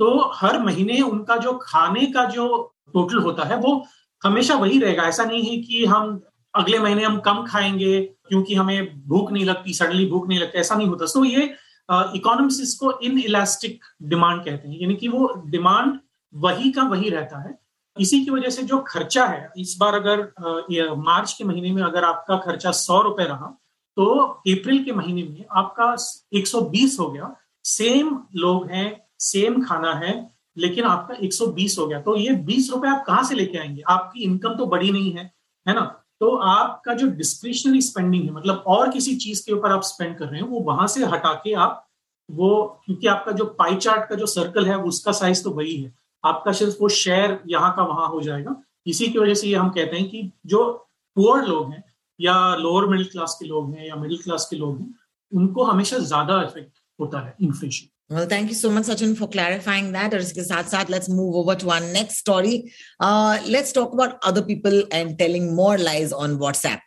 तो 0.00 0.30
हर 0.34 0.58
महीने 0.62 1.00
उनका 1.02 1.36
जो 1.36 1.52
खाने 1.62 2.06
का 2.06 2.24
जो 2.26 2.46
टोटल 2.94 3.18
होता 3.18 3.44
है, 3.44 3.56
वो 3.56 3.84
हमेशा 4.22 4.54
वही 4.54 4.78
रहेगा। 4.80 5.02
ऐसा 5.02 5.24
नहीं 5.24 5.42
है 5.42 5.56
कि 5.58 5.84
हम 5.84 6.20
अगले 6.54 6.78
महीने 6.78 7.04
हम 7.04 7.18
कम 7.20 7.44
खाएँगे 7.44 8.00
क्योंकि 8.28 8.54
हमें 8.54 9.06
भूख 9.08 9.32
नहीं 9.32 9.44
लगती 9.44 9.74
सडनली 9.74 10.06
भूख 10.06 10.28
नहीं 10.28 10.38
लगती, 10.38 10.58
ऐसा 10.58 10.74
नहीं 10.74 10.88
होता। 10.88 11.06
तो 11.06 11.24
ये 11.24 11.54
इकोनॉमिक्स 11.88 12.60
इसको 12.60 12.92
इन 13.00 13.18
इलास्टिक 13.18 13.84
डिमांड 14.02 14.44
कहते 14.44 14.68
हैं, 14.68 14.78
यानी 14.80 14.94
कि 14.94 15.08
वो 15.08 15.32
डिमांड 15.46 15.98
वही 16.34 16.70
का 16.72 16.82
वही 16.84 17.10
रहता 17.10 17.42
है। 17.42 17.58
इसी 17.96 18.24
की 18.24 18.30
वजह 18.30 18.50
से 18.50 18.62
जो 18.62 18.78
खर्चा 18.78 19.24
है, 19.26 19.48
इस 19.58 19.76
बार 19.80 19.94
अगर 19.94 20.94
मार्च 20.98 21.32
के 21.32 21.44
महीने 21.44 21.70
में 21.72 21.82
अगर 21.82 22.04
आपका 22.04 22.36
खर्चा 22.38 22.70
सौ 22.72 23.00
रुपए 23.02 23.24
रहा 23.24 23.56
तो 23.96 24.04
अप्रैल 24.48 24.84
के 24.84 24.92
महीने 24.92 25.22
में 25.22 25.44
आपका 25.52 25.96
120 26.32 26.96
हो 27.00 27.10
गया। 27.10 27.34
सेम 27.64 28.20
लोग 28.34 28.70
हैं, 28.70 29.02
सेम 29.18 29.62
खाना 29.62 29.94
है, 29.94 30.30
लेकिन 30.56 30.84
आपका 30.84 31.14
120 31.14 31.78
हो 31.78 31.86
गया। 31.86 32.00
तो 32.00 32.16
ये 32.16 32.32
20 32.32 32.70
रुपए 32.70 32.88
आप 32.88 33.04
कहाँ 33.06 33.24
से 33.24 33.34
लेके 33.34 33.58
आएँगे? 33.58 33.82
आपकी 33.88 34.22
इनकम 34.22 34.54
तो 34.54 34.66
बड़ी 34.66 34.90
नहीं 34.90 35.12
है 35.12 35.32
है 35.68 35.74
ना? 35.74 36.02
तो 36.20 36.36
आपका 36.36 36.94
जो 36.94 37.06
डिस्क्रिशनरी 37.06 37.80
स्पेंडिंग 37.80 38.24
है 38.24 38.30
मतलब 38.30 38.64
और 38.66 38.90
किसी 38.90 39.16
चीज़ 39.16 39.46
के 39.46 39.52
ऊपर 39.52 39.72
आप 39.72 39.82
स्पेंड 39.82 40.18
कर 40.18 40.26
रहे 40.26 40.40
हैं, 40.40 40.48
वो 40.48 40.60
वहाँ 40.60 40.86
से 40.86 41.04
हटा 41.04 41.32
के 41.34 41.52
आप 41.52 41.82
वो, 42.30 42.82
क्योंकि 42.86 43.06
आपका 43.06 43.32
जो 43.32 43.44
पाई 43.44 43.76
चार्ट 43.76 44.08
का 44.08 44.14
जो 44.14 44.26
सर्कल 44.26 44.66
है, 44.66 44.78
उसका 44.78 45.12
साइज़ 45.12 45.44
तो 45.44 45.50
वही 45.50 45.76
है। 45.76 45.94
आपका 46.24 46.52
सिर्फ़ 46.52 46.74
वो 46.80 46.88
शेयर 46.88 47.40
यहाँ 47.48 47.74
का 47.76 47.82
वहाँ 47.82 48.08
हो 48.08 48.20
जाएगा। 48.20 48.62
इसी 48.86 49.08
की 49.08 49.18
वजह 49.18 49.34
से 49.34 49.46
ये 49.46 49.54
हम 49.54 49.70
कहते 49.70 49.96
हैं 49.96 50.10
कि 50.10 50.32
जो 50.46 50.88
पुअर 51.16 51.44
लोग 51.44 51.70
हैं 51.70 51.84
या 52.20 52.34
लोअर 52.56 52.86
मिडिल 52.90 53.06
क्लास 53.06 53.36
के 53.40 53.46
लोग 53.48 53.74
हैं 53.74 53.86
या 53.88 53.96
मिडिल 53.96 54.18
क्लास 54.18 54.46
के 54.50 54.56
लोग 54.56 54.78
हैं 54.80 54.94
उनको 55.32 55.64
हमेशा 55.64 55.98
ज़्यादा 55.98 56.42
इफ़ेक्ट 56.42 56.78
होता 56.98 57.26
है 57.26 57.34
inflation 57.42 57.94
Well, 58.10 58.26
thank 58.26 58.50
you 58.50 58.54
so 58.54 58.70
much, 58.70 58.84
Sachin, 58.84 59.16
for 59.16 59.26
clarifying 59.26 59.86
that. 59.92 60.12
और 60.14 60.20
इसके 60.20 60.42
साथ 60.44 60.64
साथ 60.64 60.90
let's 60.90 61.08
move 61.10 61.34
over 61.34 61.56
to 61.56 61.70
our 61.70 61.86
next 61.86 62.18
story. 62.18 62.72
Uh, 63.00 63.38
let's 63.46 63.72
talk 63.72 63.96
about 63.96 64.12
other 64.22 64.42
people 64.42 64.76
and 64.92 65.18
telling 65.18 65.48
more 65.56 65.76
lies 65.78 66.12
on 66.14 66.36
WhatsApp. 66.38 66.84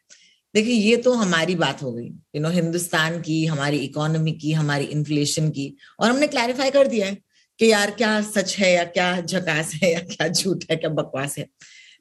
देखिए 0.53 0.73
ये 0.73 0.95
तो 0.97 1.13
हमारी 1.13 1.55
बात 1.55 1.81
हो 1.83 1.91
गई 1.91 2.05
यू 2.35 2.41
नो 2.41 2.49
हिंदुस्तान 2.49 3.19
की 3.21 3.45
हमारी 3.45 3.77
इकोनॉमी 3.77 4.31
की 4.41 4.51
हमारी 4.51 4.85
इन्फ्लेशन 4.95 5.49
की 5.49 5.73
और 5.99 6.09
हमने 6.09 6.27
क्लैरिफाई 6.27 6.71
कर 6.71 6.87
दिया 6.87 7.07
है 7.07 7.17
कि 7.59 7.71
यार 7.71 7.91
क्या 7.91 8.21
सच 8.21 8.55
है 8.59 8.71
या 8.73 8.83
क्या 8.95 9.09
झकास 9.21 9.73
है 9.83 9.91
या 9.93 9.99
क्या 10.11 10.27
झूठ 10.27 10.63
है 10.71 10.75
क्या 10.75 10.89
बकवास 11.01 11.37
है 11.37 11.47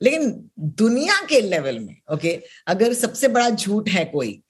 लेकिन 0.01 0.31
दुनिया 0.79 1.21
के 1.29 1.41
लेवल 1.41 1.79
में 1.79 1.97
ओके 2.15 2.39
अगर 2.69 2.93
सबसे 2.95 3.29
बड़ा 3.29 3.49
झूठ 3.51 3.89
है 3.89 4.05
कोई 4.05 4.41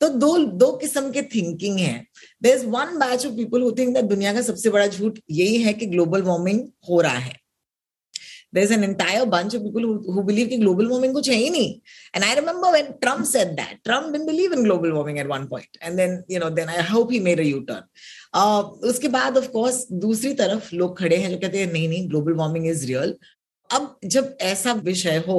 तो 0.00 0.08
दो 0.10 0.36
दो 0.58 0.70
किस्म 0.76 1.10
के 1.12 1.22
थिंकिंग 1.34 1.78
है। 1.78 2.06
There 2.42 2.56
is 2.56 2.64
one 2.66 2.96
batch 2.98 3.26
of 3.26 3.34
people 3.34 3.62
who 3.62 3.70
think 3.78 3.94
that 3.94 4.04
दुनिया 4.04 4.32
का 4.34 4.42
सबसे 4.42 4.70
बड़ा 4.70 4.86
झूठ 4.86 5.18
यही 5.30 5.56
है 5.62 5.72
कि 5.72 5.86
ग्लोबल 5.86 6.22
वार्मिंग 6.22 6.60
हो 6.88 7.00
रहा 7.00 7.18
है। 7.18 7.34
There 8.54 8.62
is 8.64 8.72
an 8.72 8.84
entire 8.84 9.24
bunch 9.26 9.54
of 9.56 9.62
people 9.62 9.84
who 10.14 10.22
believe 10.22 10.46
कि 10.48 10.56
ग्लोबल 10.58 10.86
वार्मिंग 10.88 11.12
कुछ 11.14 11.28
है 11.30 11.36
ही 11.36 11.50
नहीं। 11.50 11.74
And 12.14 12.24
I 12.24 12.34
remember 12.34 12.70
when 12.72 12.86
Trump 13.00 13.24
said 13.26 13.48
that 13.56 13.78
Trump 13.84 14.12
didn't 14.12 14.26
believe 14.26 14.52
in 14.52 14.62
global 14.64 14.92
warming 14.92 15.18
at 15.18 15.26
one 15.26 15.46
point 15.48 15.76
and 15.82 15.96
then 15.96 16.22
you 16.30 16.40
know 16.40 16.50
then 16.50 16.68
I 16.68 16.86
hope 16.90 17.12
he 17.12 17.20
made 17.20 17.40
a 17.40 17.44
U 17.44 17.60
turn 17.70 18.88
उसके 18.88 19.08
बाद 19.08 19.38
of course 19.38 19.86
दूसरी 20.06 20.32
तरफ़ 20.34 20.74
लोग 20.74 20.98
खड़े 20.98 21.16
हैं 21.16 21.30
जो 21.30 21.38
कहते 21.38 21.58
हैं, 21.58 21.72
नहीं 21.72 21.88
नहीं 21.88 22.08
ग्लोबल 22.08 22.32
वार्मिंग 22.34 22.66
इज़ 22.66 22.86
रियल 22.86 23.14
अब 23.70 23.98
जब 24.04 24.36
ऐसा 24.42 24.72
विषय 24.84 25.16
हो 25.26 25.38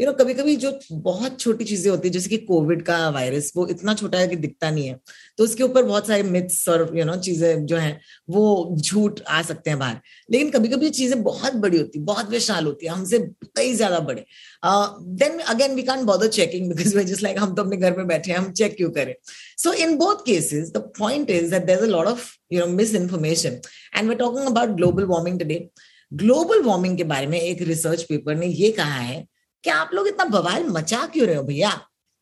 यू 0.00 0.06
नो 0.06 0.12
कभी 0.14 0.34
कभी 0.34 0.54
जो 0.56 0.72
बहुत 0.92 1.38
छोटी 1.40 1.64
चीज़ें 1.64 1.90
होती 1.90 2.08
है, 2.08 2.12
जैसे 2.12 2.28
कि 2.28 2.36
कोविड 2.38 2.82
का 2.82 3.08
वायरस, 3.10 3.52
वो 3.56 3.66
इतना 3.68 3.94
छोटा 3.94 4.18
है 4.18 4.28
कि 4.28 4.36
दिखता 4.36 4.70
नहीं 4.70 4.86
है 4.86 4.98
तो 5.38 5.44
उसके 5.44 5.62
ऊपर 5.62 5.82
बहुत 5.84 6.06
सारे 6.06 6.22
मिथ्स 6.22 6.68
और 6.68 6.90
यू 6.98 7.04
नो 7.04 7.16
चीज़ें 7.18 7.64
जो 7.66 7.76
है, 7.76 8.00
वो 8.30 8.76
झूठ 8.78 9.20
आ 9.22 9.42
सकते 9.42 9.70
हैं 9.70 9.78
बाहर। 9.78 10.00
लेकिन 10.30 10.50
कभी 10.50 10.68
कभी 10.68 10.90
चीज़ें 10.90 11.22
बहुत 11.22 11.54
बड़ी 11.56 11.78
होती 11.78 11.98
बहुत 12.02 12.30
विशाल 12.30 12.66
होती 12.66 12.86
है, 12.86 12.92
हमसे 12.92 13.18
कई 13.56 13.74
ज़्यादा 13.74 13.98
बड़े। 14.00 14.24
Then 14.64 15.38
again 15.40 15.74
we 15.74 15.82
can 15.82 16.04
bother 16.06 16.28
checking 16.30 16.68
because 16.68 16.96
they 16.96 17.04
just 17.04 17.22
like 17.22 17.38
हम 17.38 17.54
तो 17.54 17.62
अपने 17.62 17.76
घर 17.76 17.96
में 17.96 18.06
बैठे 18.06 18.32
हैं, 18.32 18.38
हम 18.38 18.50
चेक 18.52 18.76
क्यों 18.76 18.90
करें? 18.90 19.14
So 19.58 19.72
in 19.74 19.96
both 19.98 20.24
cases 20.26 20.72
the 20.72 20.90
point 20.98 21.30
is 21.30 21.50
that 21.50 21.70
is 21.70 21.80
a 21.80 21.86
lot 21.86 22.06
of 22.06 22.30
you 22.52 22.60
know 22.60 22.66
mis 22.74 22.94
information 22.94 23.60
and 23.96 24.08
we 24.08 24.14
talking 24.16 24.46
about 24.46 24.76
global 24.76 25.04
warming 25.06 25.38
today 25.40 25.66
global 26.12 26.62
warming 26.62 26.96
के 26.96 27.04
बारे 27.06 27.26
में 27.26 27.40
एक 27.40 27.62
रिसर्च 27.62 28.02
पेपर 28.02 28.34
ने 28.34 28.46
ये 28.46 28.70
कहा 28.72 28.98
है, 29.00 29.26
कि 29.64 29.70
आप 29.70 29.90
लोग 29.94 30.08
इतना 30.08 30.24
बवाल 30.30 30.64
मचा 30.70 31.04
क्यों 31.06 31.26
रहे 31.26 31.36
हो 31.36 31.42
भैया? 31.44 31.70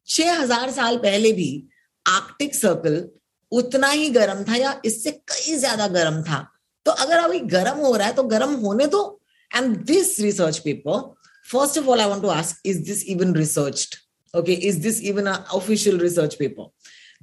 छह 0.08 0.32
हज़ार 0.34 0.70
साल 0.70 0.96
पहले 0.98 1.32
भी 1.32 1.50
आर्कटिक 2.06 2.54
सर्कल 2.54 3.04
उतना 3.52 3.88
ही 3.90 4.08
गर्म 4.10 4.42
था 4.44 4.56
या 4.56 4.80
इससे 4.84 5.10
कई 5.10 5.56
ज़्यादा 5.56 5.86
गर्म 5.90 6.22
था। 6.22 6.46
तो 6.86 6.90
अगर 6.92 7.18
अभी 7.18 7.38
गर्म 7.48 7.78
हो 7.78 7.94
रहा 7.96 8.06
है 8.06 8.12
तो 8.14 8.22
गर्म 8.24 8.54
होने 8.56 8.86
दो। 8.88 9.20
And 9.50 9.76
this 9.86 10.18
research 10.20 10.58
paper 10.58 11.00
first 11.48 11.78
of 11.78 11.86
all 11.86 12.00
I 12.00 12.08
want 12.08 12.22
to 12.22 12.28
ask 12.28 12.60
is 12.66 12.84
this 12.84 13.04
even 13.06 13.34
researched 13.34 13.94
okay 14.34 14.52
is 14.52 14.80
this 14.82 15.00
even 15.02 15.28
official 15.28 15.98
research 15.98 16.34
paper 16.34 16.70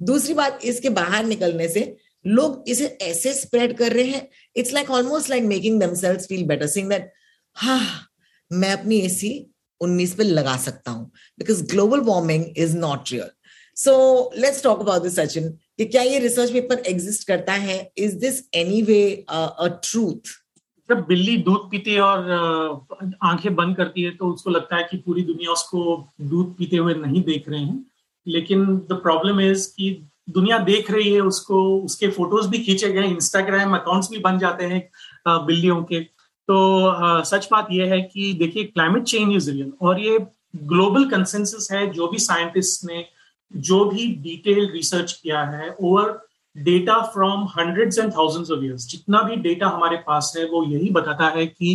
दूसरी 0.00 0.34
बात, 0.34 0.60
इसके 0.64 0.90
बाहर 0.90 1.24
निकलने 1.24 1.68
से 1.68 1.80
लोग 2.28 2.64
इसे 2.68 2.86
ऐसे 3.02 3.34
स्प्रेड 3.34 3.76
कर 3.76 3.92
रहे 3.92 4.04
हैं 4.04 4.28
it's 4.56 4.72
like 4.72 4.90
almost 4.90 5.30
like 5.30 5.42
making 5.42 5.80
themselves 5.80 6.26
feel 6.26 6.44
better 6.46 6.66
saying 6.66 6.88
that 6.88 7.12
हाँ 7.54 8.08
मैं 8.52 8.72
अपनी 8.72 8.98
एसी 8.98 9.50
19 9.84 10.10
पे 10.10 10.22
लगा 10.22 10.56
सकता 10.56 10.90
हूँ 10.90 11.12
because 11.38 11.64
global 11.64 12.00
warming 12.00 12.44
is 12.56 12.76
not 12.76 13.12
real 13.12 13.28
so 13.76 14.32
let's 14.38 14.62
talk 14.62 14.80
about 14.80 15.02
this 15.02 15.16
Sachin 15.16 15.48
कि 15.50 15.84
क्या 15.84 16.02
ये 16.02 16.18
रिसर्च 16.18 16.50
पेपर 16.50 16.78
एग्जिस्ट 16.78 17.28
करता 17.28 17.52
है? 17.52 17.92
Is 17.98 18.16
this 18.16 18.48
any 18.54 18.82
way 18.82 19.24
truth 19.60 20.30
जब 20.88 21.06
बिल्ली 21.08 21.36
दूध 21.36 21.70
पीती 21.70 21.94
है 21.94 22.00
और 22.00 22.30
आँखें 23.22 23.54
बंद 23.54 23.76
करती 23.76 24.02
है 24.02 24.10
तो 24.10 24.34
उसको 24.34 24.50
लगता 24.50 24.76
है 24.76 24.88
कि 24.90 24.96
पूरी 24.96 25.22
दुनिया 25.22 25.52
उसको 25.52 26.08
दूध 26.20 26.56
पीते 26.56 26.76
हुए 26.76 26.94
नहीं 26.94 27.22
देख 27.22 27.48
रहे 27.48 27.60
हैं। 27.60 27.86
लेकिन 28.28 28.66
द 28.66 28.88
प्रॉब्लम 28.92 29.40
इज़ 29.40 29.68
कि 29.68 30.08
दुनिया 30.28 30.58
देख 30.60 30.90
रही 30.90 31.12
है 31.12 31.20
उसको, 31.22 31.78
उसके 31.80 32.08
फ़ोटोज़ 32.10 32.48
भी 32.48 32.58
खींचे 32.58 32.92
गए 32.92 33.06
इंस्टाग्राम 33.06 33.74
अकाउंट्स 33.76 34.10
भी 34.10 34.18
बन 34.20 34.38
जाते 34.38 34.64
हैं 34.64 34.88
बिल्लियों 35.46 35.82
के। 35.82 36.00
तो 36.00 37.24
सच 37.24 37.48
बात 37.52 37.66
यह 37.72 37.92
है 37.92 38.00
कि 38.02 38.32
देखिए 38.34 38.64
क्लाइमेट 38.64 39.02
चेंज 39.04 39.34
इज़ 39.36 39.50
रियल 39.50 39.72
और 39.82 40.00
ये 40.00 40.18
ग्लोबल 40.56 41.04
कंसेंसस 41.10 41.68
है, 41.72 41.86
जो 41.86 42.08
भी 42.08 42.18
साइंटिस्ट 42.18 42.84
ने 42.84 43.04
जो 43.52 43.84
भी 43.84 44.06
डिटेल 44.22 44.70
रिसर्च 44.72 45.12
किया 45.12 45.42
है 45.46 45.74
over 45.82 46.18
data 46.56 46.98
from 47.12 47.44
hundreds 47.58 47.98
and 47.98 48.12
thousands 48.12 48.50
of 48.50 48.64
years 48.64 48.86
जितना 48.88 49.22
भी 49.22 49.36
डेटा 49.38 49.68
हमारे 49.68 49.96
पास 50.06 50.32
है, 50.36 50.44
वो 50.44 50.64
यही 50.66 50.90
बताता 50.90 51.28
है 51.28 51.46
कि 51.46 51.74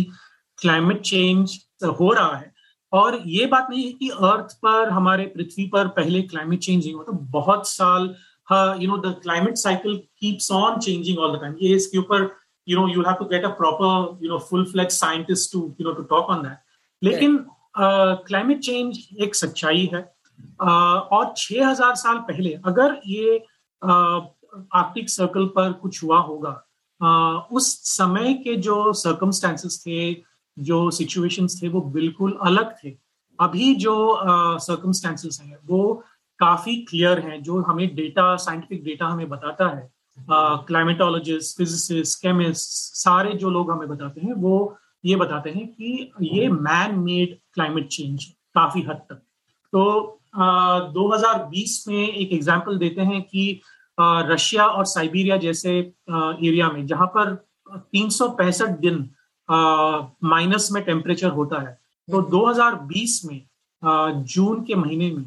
क्लाइमेट 0.58 1.00
चेंज 1.02 1.58
हो 2.00 2.12
रहा 2.12 2.36
है। 2.36 2.52
और 2.92 3.20
ये 3.26 3.46
बात 3.46 3.66
नहीं 3.70 3.84
है 3.84 3.92
कि 3.92 4.08
अर्थ 4.08 4.52
पर, 4.62 4.88
हमारे 4.90 5.24
पृथ्वी 5.26 5.66
पर 5.68 5.88
पहले 5.90 6.22
क्लाइमेट 6.24 6.58
चेंज 6.58 6.84
नहीं 6.84 6.94
हुआ 6.94 7.04
तो 7.04 7.12
बहुत 7.32 7.66
साल 7.68 8.14
you 8.52 8.88
know 8.88 8.96
the 8.96 9.14
climate 9.22 9.56
cycle 9.56 9.96
keeps 10.20 10.50
on 10.52 10.78
changing 10.78 11.18
all 11.18 11.36
the 11.36 11.40
time 11.40 11.54
ये 11.62 11.74
इसके 11.76 11.98
ऊपर 11.98 12.30
you 12.68 12.80
know 12.80 12.88
you 12.88 13.02
have 13.02 13.14
to 13.14 13.24
get 13.24 13.44
a 13.44 13.48
proper 13.48 14.24
you 14.24 14.30
know 14.30 14.38
full 14.38 14.64
flex 14.64 15.00
scientist 15.00 15.52
to 15.52 15.76
you 15.80 15.86
know 15.88 15.92
to 15.92 16.02
talk 16.02 16.30
on 16.30 16.42
that 16.42 16.58
लेकिन 17.02 17.46
climate 17.76 18.56
uh, 18.56 18.64
change 18.64 19.08
एक 19.20 19.34
सच्चाई 19.34 19.90
है। 19.94 20.14
Uh, 20.62 21.00
और 21.14 21.34
6000 21.38 21.94
साल 21.96 22.18
पहले 22.18 22.52
अगर 22.64 23.00
ये 23.06 23.36
आर्कटिक 23.82 25.04
uh, 25.04 25.10
सर्कल 25.10 25.46
पर 25.46 25.72
कुछ 25.72 26.02
हुआ 26.04 26.18
होगा 26.18 26.52
uh, 27.00 27.56
उस 27.56 27.66
समय 27.96 28.34
के 28.34 28.54
जो 28.56 28.92
सर्कमस्टेंसेस 28.92 29.82
थे 29.86 30.12
जो 30.58 30.90
सिचुएशंस 30.90 31.62
थे 31.62 31.68
वो 31.68 31.80
बिल्कुल 31.80 32.38
अलग 32.42 32.74
थे। 32.84 32.96
अभी 33.40 33.74
जो 33.74 33.96
सर्कमस्टेंसेस 34.58 35.40
uh, 35.40 35.46
हैं 35.46 35.58
वो 35.66 36.04
काफ़ी 36.38 36.76
क्लियर 36.76 37.18
हैं 37.18 37.42
जो 37.42 37.60
हमें 37.62 37.94
डेटा 37.94 38.34
साइंटिफिक 38.36 38.84
डेटा 38.84 39.06
हमें 39.06 39.28
बताता 39.28 39.68
है। 39.68 39.90
क्लाइमेटोलॉजिस्ट 40.66 41.56
फिजिसिस्ट 41.58 42.22
केमिस्ट 42.22 42.68
सारे 42.94 43.32
जो 43.32 43.50
लोग 43.50 43.70
हमें 43.70 43.88
बताते 43.88 44.20
हैं 44.20 44.34
वो 44.34 44.76
ये 45.04 45.16
बताते 45.16 45.50
हैं 45.50 45.66
कि 45.68 46.12
ये 46.22 46.48
मैन 46.48 46.98
मेड 46.98 47.38
क्लाइमेट 47.54 47.88
चेंज 47.88 48.24
काफ़ी 48.54 48.82
हद 48.82 48.96
तक। 49.10 49.22
तो 49.72 50.20
uh, 50.38 50.80
2020 50.94 51.88
में 51.88 52.08
एक 52.08 52.32
एग्ज़ाम्पल 52.32 52.78
देते 52.78 53.02
हैं 53.02 53.22
कि 53.22 53.60
रशिया 53.98 54.66
और 54.66 54.84
साइबेरिया 54.84 55.36
जैसे 55.36 55.70
एरिया 55.70 56.68
में 56.70 56.86
जहाँ 56.86 57.06
पर 57.06 57.34
तीन 57.92 58.08
सौ 58.10 58.28
पैंसठ 58.28 58.78
दिन 58.78 58.96
माइनस 60.24 60.68
में 60.72 60.82
टेम्परेचर 60.84 61.28
होता 61.28 61.60
है। 61.60 61.78
तो 62.08 62.22
2020 62.30 63.20
में 63.24 63.40
जून 64.24 64.62
के 64.64 64.74
महीने 64.74 65.10
में 65.10 65.24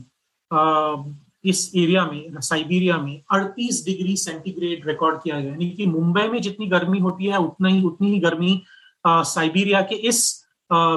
इस 0.52 1.72
एरिया 1.76 2.06
में 2.06 2.40
साइबेरिया 2.42 2.98
में 2.98 3.22
38 3.36 3.84
डिग्री 3.86 4.16
सेंटीग्रेड 4.18 4.88
रिकॉर्ड 4.88 5.18
किया 5.24 5.40
गया। 5.40 5.52
यानी 5.52 5.70
कि 5.70 5.86
मुंबई 5.86 6.28
में 6.28 6.42
जितनी 6.42 6.68
गर्मी 6.68 7.00
होती 7.00 7.26
है 7.26 7.38
उतना 7.40 7.70
ही 7.70 7.84
उतनी 7.84 8.12
ही 8.12 8.20
गर्मी 8.20 8.62
साइबेरिया 9.08 9.82
के 9.82 9.96
इस 10.08 10.20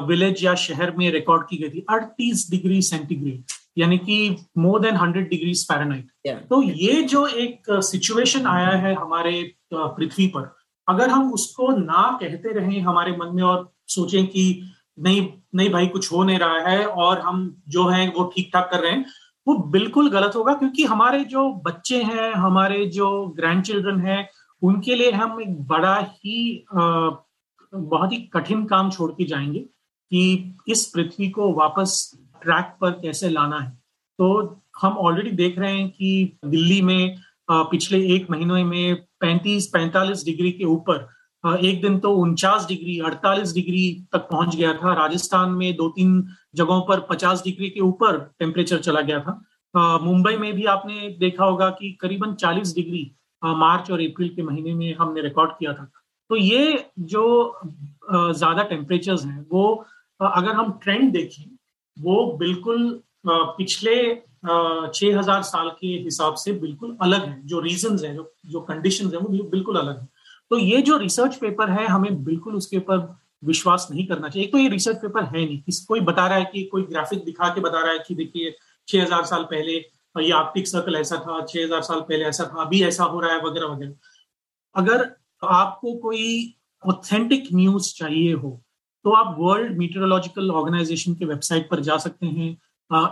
विलेज 0.06 0.44
या 0.44 0.54
शहर 0.54 0.90
में 0.96 1.10
रिकॉर्ड 1.12 1.46
की 1.50 1.56
गई 1.56 1.68
थी। 1.70 1.84
38 1.92 2.50
डिग्री 2.50 2.80
सेंटीग्रेड 2.82 3.42
यानी 3.78 3.98
कि 3.98 4.36
मोर 4.58 4.80
देन 4.80 4.96
100 4.96 5.28
डिग्री 5.28 5.54
फ़ारेनहाइट 5.54 6.46
तो 6.50 6.62
ये 6.62 7.02
जो 7.02 7.26
एक 7.26 7.70
सिचुएशन 7.70 8.46
आया 8.46 8.70
है 8.78 8.94
हमारे 8.94 9.42
पृथ्वी 9.74 10.26
पर 10.26 10.54
अगर 10.88 11.08
हम 11.08 11.32
उसको 11.32 11.68
ना 11.76 12.18
कहते 12.22 12.52
रहे 12.52 12.78
हमारे 12.80 13.12
मन 13.16 13.34
में 13.34 13.42
और 13.42 13.72
सोचें 13.88 14.26
कि 14.26 14.44
नहीं 15.00 15.28
नहीं 15.54 15.70
भाई 15.70 15.86
कुछ 15.86 16.12
हो 16.12 16.22
नहीं 16.24 16.38
रहा 16.38 16.58
है 16.68 16.86
और 16.86 17.20
हम 17.20 17.62
जो 17.68 17.86
है 17.88 18.08
वो 18.08 18.24
ठीक 18.24 18.50
ठाक 18.52 18.68
कर 18.72 18.80
रहे 18.80 18.92
हैं 18.92 19.04
वो 19.46 19.54
बिल्कुल 19.70 20.10
गलत 20.10 20.36
होगा, 20.36 20.54
क्योंकि 20.54 20.84
हमारे 20.84 21.24
जो 21.24 21.52
बच्चे 21.66 22.02
हैं, 22.02 22.32
हमारे 22.32 22.84
जो 22.86 23.26
ग्रैंड 23.36 23.62
चिल्ड्रन 23.62 24.00
है, 24.00 24.28
उनके 24.62 24.94
लिए 24.94 25.10
हम 25.10 25.40
एक 25.40 25.60
बड़ा 25.66 25.96
ही 26.00 26.66
बहुत 26.72 28.12
ही 28.12 28.16
कठिन 28.32 28.64
काम 28.64 28.90
छोड़ 28.90 29.10
के 29.12 29.24
जाएँगे 29.24 29.58
कि 29.58 30.54
इस 30.68 30.86
पृथ्वी 30.86 31.28
को 31.30 31.52
वापस 31.52 32.10
ट्रैक 32.42 32.76
पर 32.80 32.90
कैसे 32.92 33.28
लाना 33.28 33.58
है। 33.58 33.70
तो 34.18 34.62
हम 34.82 34.92
ऑलरेडी 34.98 35.30
देख 35.30 35.58
रहे 35.58 35.72
हैं 35.72 35.88
कि 35.90 36.38
दिल्ली 36.44 36.80
में 36.82 37.16
पिछले 37.50 37.98
एक 38.14 38.30
महीने 38.30 38.64
में 38.64 38.96
35-45 39.24 40.24
डिग्री 40.24 40.50
के 40.52 40.64
ऊपर 40.64 41.08
एक 41.44 41.80
दिन 41.82 41.98
तो 41.98 42.12
उनचास 42.16 42.66
डिग्री 42.68 42.98
48 43.00 43.52
डिग्री 43.54 43.84
तक 44.12 44.26
पहुँच 44.30 44.56
गया 44.56 44.72
था। 44.74 44.92
राजस्थान 44.94 45.50
में 45.52 45.72
दो 45.76 45.88
तीन 45.90 46.22
जगहों 46.54 46.80
पर 46.88 47.00
50 47.10 47.42
डिग्री 47.44 47.68
के 47.70 47.80
ऊपर 47.82 48.18
टेम्परेचर 48.38 48.78
चला 48.80 49.00
गया 49.02 49.20
था। 49.20 50.00
मुंबई 50.04 50.36
में 50.36 50.52
भी 50.54 50.64
आपने 50.66 51.08
देखा 51.18 51.44
होगा 51.44 51.68
कि 51.70 51.90
करीबन 52.00 52.34
40 52.34 52.74
डिग्री 52.74 53.10
मार्च 53.42 53.90
और 53.90 54.00
अप्रैल 54.02 54.28
के 54.28 54.42
महीने 54.42 54.74
में 54.74 54.94
हमने 54.94 55.20
रिकॉर्ड 55.22 55.50
किया 55.58 55.72
था। 55.72 55.90
तो 56.30 56.36
ये 56.36 56.84
जो 57.00 57.24
ज़्यादा 58.12 58.62
टेम्परेचर्स 58.64 59.24
हैं, 59.24 59.46
वो 59.52 59.86
अगर 60.20 60.52
हम 60.54 60.78
ट्रेंड 60.82 61.12
देखें, 61.12 61.44
वो 61.96 62.36
बिल्कुल 62.38 63.00
पिछले 63.26 63.94
छह 64.44 65.18
हज़ार 65.18 65.42
साल 65.42 65.68
के 65.80 65.86
हिसाब 66.04 66.34
से 66.34 66.52
बिल्कुल 66.60 66.96
अलग 67.02 67.24
है। 67.24 67.40
जो 67.46 67.60
रीजन 67.60 67.98
है, 68.04 68.16
जो 68.46 68.60
कंडीशन 68.62 69.06
है, 69.06 69.18
वो 69.18 69.44
बिल्कुल 69.50 69.76
अलग 69.78 70.00
है। 70.00 70.08
तो 70.50 70.58
ये 70.58 70.80
जो 70.82 70.96
रिसर्च 70.98 71.36
पेपर 71.36 71.70
है, 71.70 71.86
हमें 71.86 72.22
बिल्कुल 72.24 72.54
उसके 72.54 72.76
ऊपर 72.76 72.98
विश्वास 73.44 73.86
नहीं 73.90 74.06
करना 74.06 74.28
चाहिए। 74.28 74.46
एक 74.46 74.52
तो 74.52 74.58
ये 74.58 74.68
रिसर्च 74.68 74.96
पेपर 74.96 75.24
है 75.24 75.44
नहीं। 75.44 75.60
किस, 75.62 75.84
कोई 75.86 76.00
बता 76.02 76.26
रहा 76.26 76.38
है 76.38 76.44
कि, 76.44 76.62
कोई 76.64 76.82
ग्राफिक 76.84 77.24
दिखा 77.24 77.48
के 77.54 77.60
बता 77.60 77.82
रहा 77.82 77.92
है 77.92 77.98
कि 78.08 78.14
देखिए, 78.14 78.54
छह 78.88 79.02
हज़ार 79.02 79.24
साल 79.24 79.42
पहले, 79.44 79.76
ये 80.16 80.32
आर्टिक 80.32 80.66
सर्कल 80.68 80.96
ऐसा 80.96 81.16
था, 81.18 81.44
छह 81.46 81.64
हज़ार 81.64 81.82
साल 81.82 82.00
पहले 82.00 82.24
ऐसा 82.24 82.44
था, 82.44 82.62
अभी 82.62 82.82
ऐसा 82.84 83.04
हो 83.04 83.20
रहा 83.20 83.32
है, 83.32 83.40
वगैरह 83.42 83.66
वगैरह। 83.66 83.94
अगर 84.74 85.08
आपको 85.42 85.94
कोई 85.98 86.54
ऑथेंटिक 86.82 87.48
न्यूज़ 87.54 87.94
चाहिए 87.94 88.32
हो 88.32 88.60
तो 89.04 89.10
आप 89.10 89.36
वर्ल्ड 89.38 89.76
मीटरोलॉजिकल 89.78 90.50
ऑर्गेनाइजेशन 90.50 91.14
के 91.14 91.24
वेबसाइट 91.24 91.68
पर 91.70 91.80
जा 91.80 91.96
सकते 91.98 92.26
हैं 92.26 92.48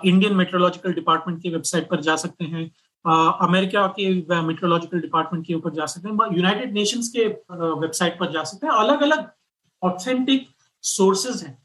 इंडियन 0.04 0.34
मेट्रोलॉजिकल 0.36 0.92
डिपार्टमेंट 0.92 1.42
की 1.42 1.50
वेबसाइट 1.50 1.88
पर 1.90 2.00
जा 2.00 2.16
सकते 2.16 2.44
हैं 2.44 2.70
अमेरिका 3.04 3.86
के 3.98 4.08
मेट्रोलॉजिकल 4.42 5.00
डिपार्टमेंट 5.00 5.46
के 5.46 5.54
ऊपर 5.54 5.74
जा 5.74 5.86
सकते 5.86 6.08
हैं 6.08 6.36
यूनाइटेड 6.36 6.72
नेशंस 6.74 7.08
के 7.08 7.26
वेबसाइट 7.80 8.18
पर 8.20 8.32
जा 8.32 8.42
सकते 8.44 8.66
हैं। 8.66 8.74
अलग 8.74 9.02
अलग 9.02 9.28
ऑथेंटिक 9.82 10.48
सोर्सेज 10.84 11.42
हैं 11.42 11.56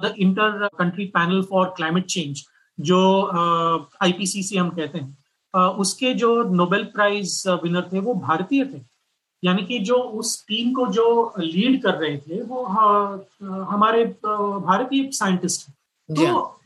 the 0.00 0.14
inter 0.18 0.68
country 0.78 1.04
panel 1.14 1.42
for 1.50 1.66
climate 1.76 2.06
change 2.06 2.44
जो 2.78 3.00
आईपीसीसी 4.02 4.56
हम 4.56 4.70
कहते 4.70 4.98
हैं 4.98 5.16
उसके 5.54 6.12
जो 6.14 6.42
नोबेल 6.50 6.84
प्राइज 6.94 7.42
विनर 7.62 7.88
थे 7.92 8.00
वो 8.00 8.14
भारतीय 8.16 8.64
थे। 8.64 8.80
यानी 9.42 9.62
कि 9.62 9.78
जो 9.78 9.94
उस 9.94 10.44
टीम 10.48 10.72
को 10.74 10.86
जो 10.88 11.32
लीड 11.38 11.82
कर 11.82 11.94
रहे 11.94 12.16
थे 12.18 12.40
वो 12.42 12.64
हमारे 12.64 14.04
भारतीय 14.04 15.10
साइंटिस्ट 15.12 15.68
हैं। 15.68 15.74
तो 16.16 16.58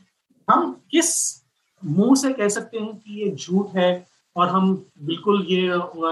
हम 0.47 0.71
किस 0.91 1.09
मुँह 1.81 2.15
से 2.15 2.31
कह 2.33 2.47
सकते 2.49 2.79
हैं 2.79 2.95
कि 2.95 3.21
ये 3.21 3.29
झूठ 3.31 3.75
है 3.75 3.89
और 4.37 4.49
हम 4.49 4.73
बिल्कुल 5.01 5.45
ये 5.49 5.67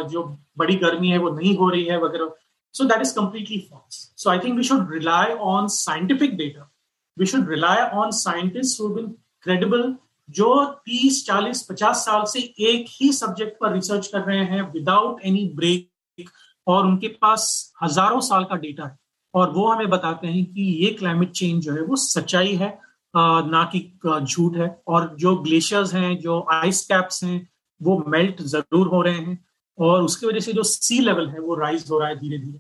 जो 0.09 0.23
बड़ी 0.57 0.75
गर्मी 0.77 1.09
है 1.09 1.17
वो 1.17 1.29
नहीं 1.31 1.55
हो 1.57 1.69
रही 1.69 1.83
है 1.85 1.99
वगैरह। 2.01 2.31
So 2.75 2.83
that 2.85 3.01
is 3.01 3.13
completely 3.15 3.59
false 3.71 3.99
so 4.17 4.29
I 4.29 4.39
think 4.39 4.57
we 4.57 4.63
should 4.63 4.93
rely 4.93 5.33
on 5.49 5.67
scientific 5.73 6.35
data 6.37 6.71
we 7.17 7.25
should 7.25 7.49
rely 7.49 7.89
on 7.99 8.11
scientist 8.13 8.81
been 8.95 9.07
credible 9.43 9.95
जो 10.29 10.49
30, 10.87 11.23
40, 11.25 11.61
50 11.63 12.05
साल 12.05 12.23
से 12.27 12.39
एक 12.69 12.85
ही 12.91 13.11
सब्जेक्ट 13.13 13.59
पर 13.61 13.73
रिसर्च 13.73 14.07
कर 14.07 14.21
रहे 14.21 14.45
हैं 14.45 14.61
विदाउट 14.71 15.21
एनी 15.25 15.43
ब्रेक 15.55 16.29
और 16.67 16.85
उनके 16.85 17.07
पास 17.21 17.73
हज़ारों 17.83 18.19
साल 18.21 18.43
का 18.43 18.55
डेटा 18.57 18.85
है। 18.85 18.97
और 19.33 19.49
वो 19.51 19.67
हमें 19.67 19.89
बताते 19.89 20.27
हैं 20.27 20.43
कि 20.45 20.61
ये 20.83 20.89
क्लाइमेट 20.93 21.31
चेंज 21.31 21.63
जो 21.63 21.73
है 21.73 21.81
वो 21.81 21.95
सच्चाई 21.97 22.55
है 22.55 22.69
ना 23.13 23.63
कि 23.75 23.79
झूठ 24.21 24.55
है। 24.57 24.69
और 24.87 25.15
जो 25.19 25.35
ग्लेशियर्स 25.37 25.93
हैं 25.93 26.17
जो 26.19 26.45
आइस 26.53 26.85
कैप्स 26.85 27.23
हैं 27.23 27.37
वो 27.81 28.03
मेल्ट 28.07 28.41
ज़रूर 28.41 28.87
हो 28.87 29.01
रहे 29.01 29.19
हैं 29.19 29.43
और 29.77 30.03
उसकी 30.03 30.27
वजह 30.27 30.39
से 30.39 30.53
जो 30.53 30.63
सी 30.63 30.99
लेवल 30.99 31.27
है 31.29 31.39
वो 31.39 31.55
राइज 31.55 31.85
हो 31.91 31.99
रहा 31.99 32.09
है 32.09 32.15
धीरे 32.15 32.37
धीरे 32.37 32.59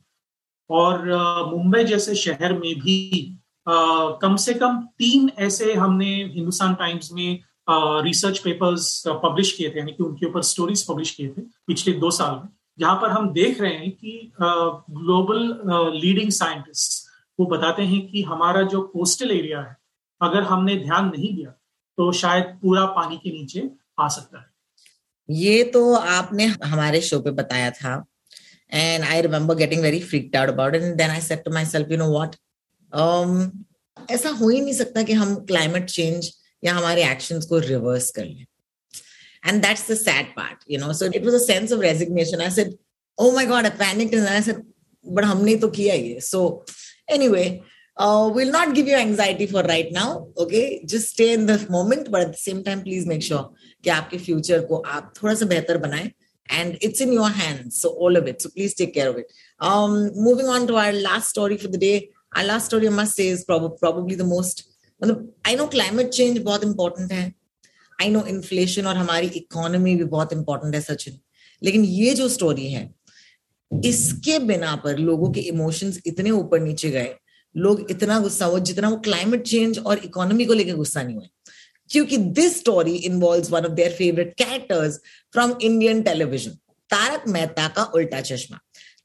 और 0.69 1.05
मुंबई 1.51 1.83
जैसे 1.83 2.15
शहर 2.15 2.53
में 2.53 2.73
भी 2.79 2.97
आ, 3.67 3.73
कम 4.21 4.35
से 4.35 4.53
कम 4.53 4.81
तीन 4.97 5.29
ऐसे 5.39 5.73
हमने 5.73 6.13
हिंदुस्तान 6.33 6.73
टाइम्स 6.75 7.11
में 7.13 7.39
रिसर्च 7.69 8.39
पेपर्स 8.39 9.03
पब्लिश 9.07 9.51
किए 9.51 9.69
थे 9.69 9.79
यानी 9.79 9.91
कि 9.91 10.03
उनके 10.03 10.25
ऊपर 10.25 10.41
स्टोरीज 10.41 10.85
पब्लिश 10.87 11.11
किए 11.11 11.27
थे 11.27 11.41
पिछले 11.67 11.93
दो 11.99 12.11
साल 12.11 12.35
में। 12.35 12.49
जहाँ 12.79 12.95
पर 13.01 13.09
हम 13.09 13.29
देख 13.33 13.61
रहे 13.61 13.73
हैं 13.73 13.91
कि 13.91 14.31
ग्लोबल 14.41 15.41
लीडिंग 15.95 16.31
साइंटिस्ट 16.31 17.03
वो 17.39 17.45
बताते 17.45 17.83
हैं 17.83 18.05
कि 18.07 18.21
हमारा 18.23 18.61
जो 18.73 18.81
कोस्टल 18.87 19.31
एरिया 19.31 19.61
है 19.61 19.75
अगर 20.21 20.43
हमने 20.43 20.75
ध्यान 20.77 21.05
नहीं 21.07 21.33
दिया 21.35 21.49
तो 21.97 22.11
शायद 22.11 22.57
पूरा 22.61 22.85
पानी 22.95 23.17
के 23.17 23.31
नीचे 23.31 23.69
आ 23.99 24.07
सकता 24.07 24.39
है। 24.39 24.45
ये 25.29 25.63
तो 25.63 25.93
आपने 25.93 26.45
हमारे 26.45 27.01
शो 27.01 27.19
पे 27.19 27.31
बताया 27.31 27.69
था। 27.71 28.05
And 28.73 29.03
I 29.03 29.21
remember 29.21 29.55
getting 29.55 29.81
very 29.81 29.99
freaked 29.99 30.35
out 30.35 30.49
about 30.49 30.75
and 30.75 30.95
then 30.95 31.09
I 31.09 31.21
said 31.21 31.43
to 31.43 31.51
myself 31.65 31.91
you 31.91 31.97
know 31.97 32.11
what 32.11 32.35
ऐसा 34.11 34.29
हो 34.29 34.49
ही 34.49 34.61
नहीं 34.61 34.73
सकता 34.73 35.03
कि 35.03 35.13
हम 35.13 35.35
क्लाइमेट 35.45 35.89
चेंज 35.89 36.31
या 36.63 36.73
हमारे 36.73 37.03
एक्शन 37.11 37.41
को 37.41 37.59
रिवर्स 37.59 38.11
कर 38.11 38.25
लें. 38.25 38.45
And 39.49 39.63
that's 39.63 39.83
the 39.87 39.95
sad 39.95 40.29
part, 40.35 40.63
you 40.73 40.77
know. 40.81 40.91
So 40.99 41.07
it 41.17 41.25
was 41.25 41.35
a 41.35 41.39
sense 41.39 41.71
of 41.73 41.79
resignation. 41.79 42.41
I 42.41 42.47
said 42.49 42.71
oh 43.17 43.31
my 43.35 43.43
god 43.45 43.65
i 43.65 43.69
panicked 43.81 44.15
and 44.19 44.29
i 44.29 44.39
said, 44.47 44.61
but 45.05 45.23
हमने 45.23 45.55
तो 45.55 45.67
किया 45.67 45.93
ये. 45.93 46.19
सो 46.19 46.39
so 46.69 47.17
anyway 47.17 47.43
uh, 47.97 48.29
we'll 48.33 48.51
not 48.51 48.73
give 48.75 48.87
you 48.87 48.95
anxiety 48.95 49.47
for 49.47 49.63
right 49.63 49.91
now 49.91 50.27
okay 50.37 50.83
just 50.85 51.09
stay 51.09 51.33
in 51.33 51.45
the 51.45 51.65
moment 51.69 52.11
but 52.11 52.21
at 52.21 52.31
the 52.31 52.37
same 52.37 52.63
time 52.63 52.81
please 52.83 53.05
make 53.05 53.23
sure 53.23 53.45
कि 53.83 53.89
आपके 53.89 54.17
future 54.17 54.65
को 54.65 54.77
आप 54.97 55.13
थोड़ा 55.21 55.33
सा 55.35 55.45
बेहतर 55.45 55.77
बनाएँ 55.87 56.11
and 56.49 56.77
it's 56.81 57.01
in 57.01 57.11
your 57.11 57.29
hands 57.29 57.79
so 57.81 57.89
all 57.89 58.17
of 58.17 58.27
it 58.27 58.41
so 58.41 58.49
please 58.55 58.73
take 58.75 58.93
care 58.93 59.09
of 59.09 59.15
it 59.17 59.31
um 59.59 59.93
moving 60.25 60.47
on 60.55 60.67
to 60.67 60.75
our 60.75 60.91
last 60.93 61.29
story 61.29 61.57
for 61.57 61.67
the 61.67 61.79
day 61.83 62.09
our 62.35 62.43
last 62.43 62.67
story 62.71 62.87
i 62.87 62.91
must 62.97 63.15
say 63.15 63.27
is 63.27 63.43
prob- 63.45 63.79
probably 63.79 64.15
the 64.15 64.27
most 64.33 64.61
i 65.45 65.55
know 65.55 65.67
climate 65.67 66.11
change 66.11 66.39
बहुत 66.49 66.63
important 66.65 67.11
है 67.11 67.33
I 68.01 68.09
no 68.09 68.25
inflation 68.27 68.87
और 68.87 68.95
हमारी 68.97 69.27
economy 69.35 69.95
भी 69.95 70.03
बहुत 70.03 70.33
important 70.33 70.75
है 70.75 70.81
सचिन 70.81 71.19
लेकिन 71.63 71.83
ये 71.85 72.13
जो 72.13 72.27
स्टोरी 72.29 72.71
है 72.71 72.89
इसके 73.85 74.39
बिना 74.47 74.75
पर 74.83 74.97
लोगों 74.97 75.31
के 75.31 75.41
इमोशंस 75.51 76.01
इतने 76.07 76.31
ऊपर 76.31 76.59
नीचे 76.59 76.89
गए 76.91 77.15
लोग 77.55 77.85
इतना 77.91 78.19
गुस्सा 78.19 78.45
हुआ, 78.45 78.59
जितना 78.59 78.89
वो 78.89 78.97
क्लाइमेट 78.99 79.43
चेंज 79.43 79.79
और 79.79 80.01
इकोनॉमी 80.05 80.45
को 80.45 80.53
लेकर 80.53 80.75
गुस्सा 80.75 81.03
नहीं 81.03 81.15
हुआ 81.15 81.27
क्योंकि 81.89 82.17
this 82.17 82.57
story 82.59 82.95
involve 83.07 83.47
one 83.51 83.65
of 83.65 83.71
their 83.71 83.91
favourite 83.93 84.33
characters 84.37 84.99
from 85.33 85.55
Indian 85.61 86.01
television 86.03 86.51
Taarak 86.89 87.23
Mehta 87.27 87.67
Ka 87.75 87.83
Ooltah 87.95 88.21
Chashmah. 88.21 88.57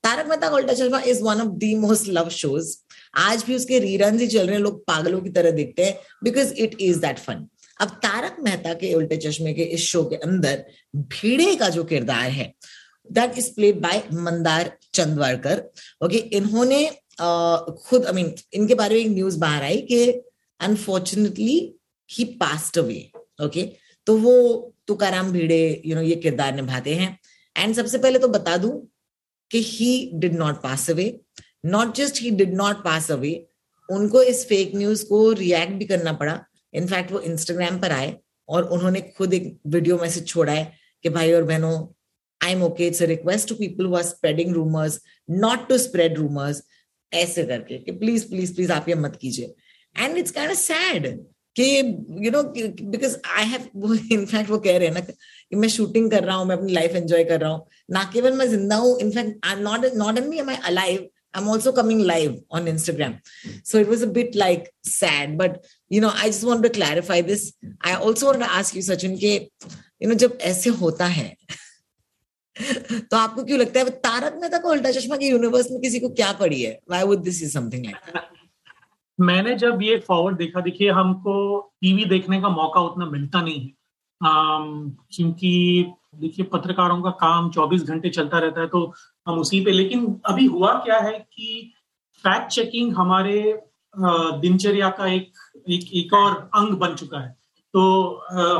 Taarak 0.04 0.26
Mehta 0.28 0.48
Ka 0.48 0.56
Ooltah 0.56 0.72
Chashmah 0.72 1.00
is 1.06 1.22
one 1.22 1.40
of 1.40 1.48
the 1.58 1.74
most 1.78 2.08
love 2.08 2.28
shows 2.30 2.76
आज 3.18 3.44
भी 3.44 3.56
उसके 3.56 3.78
रीरन 3.78 4.18
ही 4.18 4.26
चल 4.26 4.46
रहे 4.46 4.56
हैं, 4.56 4.62
लोग 4.62 4.84
पागलों 4.86 5.20
की 5.20 5.30
तरह 5.30 5.50
देखते 5.50 5.84
हैं 5.84 5.98
because 6.24 6.52
it 6.54 6.76
is 6.80 7.00
that 7.00 7.18
fun 7.18 7.46
अब 7.80 7.88
तारक 8.02 8.36
मेहता 8.44 8.72
के 8.74 8.92
उल्टे 8.94 9.16
चश्मे 9.16 9.52
के 9.54 9.62
इस 9.74 9.82
शो 9.82 10.02
के 10.04 10.16
अंदर 10.16 10.64
भीड़े 10.96 11.54
का 11.56 11.68
जो 11.68 11.84
किरदार 11.84 12.30
है 12.30 12.52
that 13.10 13.38
is 13.38 13.48
played 13.54 13.80
by 13.80 14.02
Mandar 14.14 14.72
Chandwadkar 14.94 15.62
okay 16.04 16.18
इन्होंने 16.40 16.84
खुद 17.20 18.06
आई 18.06 18.12
मीन 18.12 18.32
इनके 18.54 18.74
बारे 18.74 18.94
में 18.94 19.00
एक 19.00 19.10
न्यूज़ 19.10 19.38
बाहर 19.40 19.62
आई 19.62 19.80
कि 19.90 20.04
unfortunately 20.60 21.56
he 22.10 22.24
passed 22.40 22.78
away 22.78 23.00
okay 23.44 23.62
तो 24.06 24.16
वो 24.18 24.32
तुकाराम 24.88 25.30
भीड़े 25.32 25.60
यू 25.86 25.94
नो 25.96 26.02
ये 26.02 26.14
किरदार 26.16 26.54
निभाते 26.54 26.94
हैं। 26.94 27.18
एंड 27.56 27.74
सबसे 27.74 27.98
पहले 27.98 28.18
तो 28.18 28.28
बता 28.28 28.56
दूँ 28.56 28.72
कि 29.50 29.62
he 29.62 30.10
did 30.14 30.38
not 30.38 30.62
pass 30.62 30.90
away 30.90 31.08
not 31.66 31.94
just 31.96 32.20
he 32.22 32.30
did 32.40 32.54
not 32.54 32.82
pass 32.84 33.10
away 33.10 33.32
उनको 33.88 34.22
इस 34.22 34.44
फेक 34.46 34.74
न्यूज़ 34.76 35.04
को 35.06 35.30
रिएक्ट 35.32 35.72
भी 35.78 35.84
करना 35.84 36.12
पड़ा। 36.12 36.38
इनफैक्ट 36.74 37.12
वो 37.12 37.20
इंस्टाग्राम 37.20 37.80
पर 37.80 37.92
आए 37.92 38.16
और 38.48 38.64
उन्होंने 38.74 39.00
खुद 39.16 39.34
एक 39.34 39.56
वीडियो 39.66 39.98
मैसेज 39.98 40.26
छोड़ा 40.28 40.52
है 40.52 40.72
कि 41.04 41.08
भाई 41.10 41.32
और 41.32 41.42
बहनों 41.44 41.72
I 42.40 42.52
am 42.52 42.62
okay 42.62 42.86
it's 42.86 43.02
request 43.12 43.48
to 43.48 43.54
people 43.54 43.86
who 43.86 43.96
are 43.96 44.02
spreading 44.02 44.52
rumours 44.54 45.00
not 45.30 45.68
to 45.68 45.78
spread 45.78 46.18
rumours 46.18 46.62
ऐसे 47.14 47.44
करके 47.44 47.78
कि 47.78 47.92
प्लीज़ 47.98 48.28
प्लीज़ 48.28 48.54
प्लीज़ 48.54 48.72
आप 48.72 48.88
ये 48.88 48.94
मत 48.94 49.18
कीजिए 49.20 49.54
एंड 49.96 50.18
इट्स 50.18 50.30
काइंड 50.30 50.52
सैड 50.54 51.06
कि 51.56 51.64
you 52.24 52.30
know 52.30 52.42
because 52.42 53.16
I 53.36 53.44
have 53.46 53.68
वो 53.76 53.94
इनफैक्ट 53.94 54.50
वो 54.50 54.58
कह 54.58 54.76
रहे 54.78 54.88
हैं 54.88 54.94
ना 54.94 55.00
कि 55.00 55.56
मैं 55.56 55.68
शूटिंग 55.68 56.10
कर 56.10 56.24
रहा 56.24 56.36
हूँ 56.36 56.46
मैं 56.46 56.56
अपनी 56.56 56.72
लाइफ 56.72 56.94
एंजॉय 56.96 57.24
कर 57.24 57.40
रहा 57.40 57.50
हूँ 57.50 57.66
ना 57.90 58.04
केवल 58.12 58.36
मैं 58.36 58.46
ज़िंदा 58.50 58.76
हूँ 58.76 58.98
in fact 59.00 59.46
I 59.46 59.60
not 59.62 59.86
not 59.94 60.18
only 60.18 60.38
am 60.38 60.50
I 60.50 60.56
alive 60.72 61.08
I'm 61.34 61.48
also 61.48 61.72
coming 61.72 62.00
live 62.00 62.38
on 62.50 62.64
Instagram. 62.66 63.20
So 63.62 63.78
it 63.78 63.86
was 63.86 64.02
a 64.02 64.06
bit 64.06 64.34
like 64.34 64.70
sad, 64.82 65.38
but 65.38 65.64
you 65.88 66.00
know, 66.00 66.12
I 66.12 66.26
just 66.26 66.44
want 66.44 66.64
to 66.64 66.70
clarify 66.70 67.20
this. 67.20 67.52
I 67.82 67.94
also 67.94 68.26
want 68.26 68.40
to 68.40 68.50
ask 68.50 68.74
you, 68.74 68.82
Sachin, 68.82 69.16
के 69.20 69.48
you 70.00 70.08
know, 70.08 70.16
जब 70.16 70.38
ऐसे 70.40 70.70
होता 70.80 71.06
है 71.06 71.34
तो 73.10 73.16
आपको 73.16 73.44
क्यों 73.44 73.58
लगता 73.58 73.80
है 73.80 73.90
तारक 74.00 74.38
मेहता 74.40 74.58
का 74.58 74.68
उल्टा 74.70 74.90
चश्मा 74.92 75.16
के 75.16 75.28
यूनिवर्स 75.28 75.70
में 75.70 75.80
किसी 75.80 76.00
को 76.00 76.08
क्या 76.10 76.32
पड़ी 76.40 76.62
है? 76.62 76.78
Why 76.90 77.04
would 77.04 77.22
this 77.22 77.42
is 77.42 77.52
something 77.54 77.84
like 77.84 78.28
मैंने 79.18 79.54
जब 79.56 79.82
ये 79.82 79.96
फॉरवर्ड 80.06 80.36
देखा, 80.36 80.60
देखिए, 80.60 80.90
हमको 80.90 81.60
टीवी 81.80 82.04
देखने 82.04 82.40
का 82.40 82.48
मौका 82.50 82.80
उतना 82.80 83.06
मिलता 83.06 83.40
नहीं 83.42 83.60
है। 83.60 83.72
क्योंकि 84.20 85.92
देखिए, 86.14 86.44
पत्रकारों 86.44 87.00
का 87.02 87.10
काम 87.20 87.50
24 87.50 87.82
घंटे 87.84 88.10
चलता 88.10 88.38
रहता 88.38 88.60
है 88.60 88.66
तो 88.68 88.92
हम 89.26 89.38
उसी 89.38 89.60
पे, 89.64 89.70
लेकिन 89.70 90.20
अभी 90.26 90.46
हुआ 90.46 90.72
क्या 90.84 90.98
है 90.98 91.18
कि 91.18 91.72
फैक्ट 92.24 92.48
चेकिंग 92.48 92.94
हमारे 92.96 93.42
दिनचर्या 93.94 94.88
का 94.90 95.06
एक 95.12 95.32
एक 95.68 95.92
एक 95.94 96.12
और 96.14 96.34
अंग 96.54 96.76
बन 96.78 96.94
चुका 96.94 97.20
है। 97.20 97.30
तो 97.74 97.80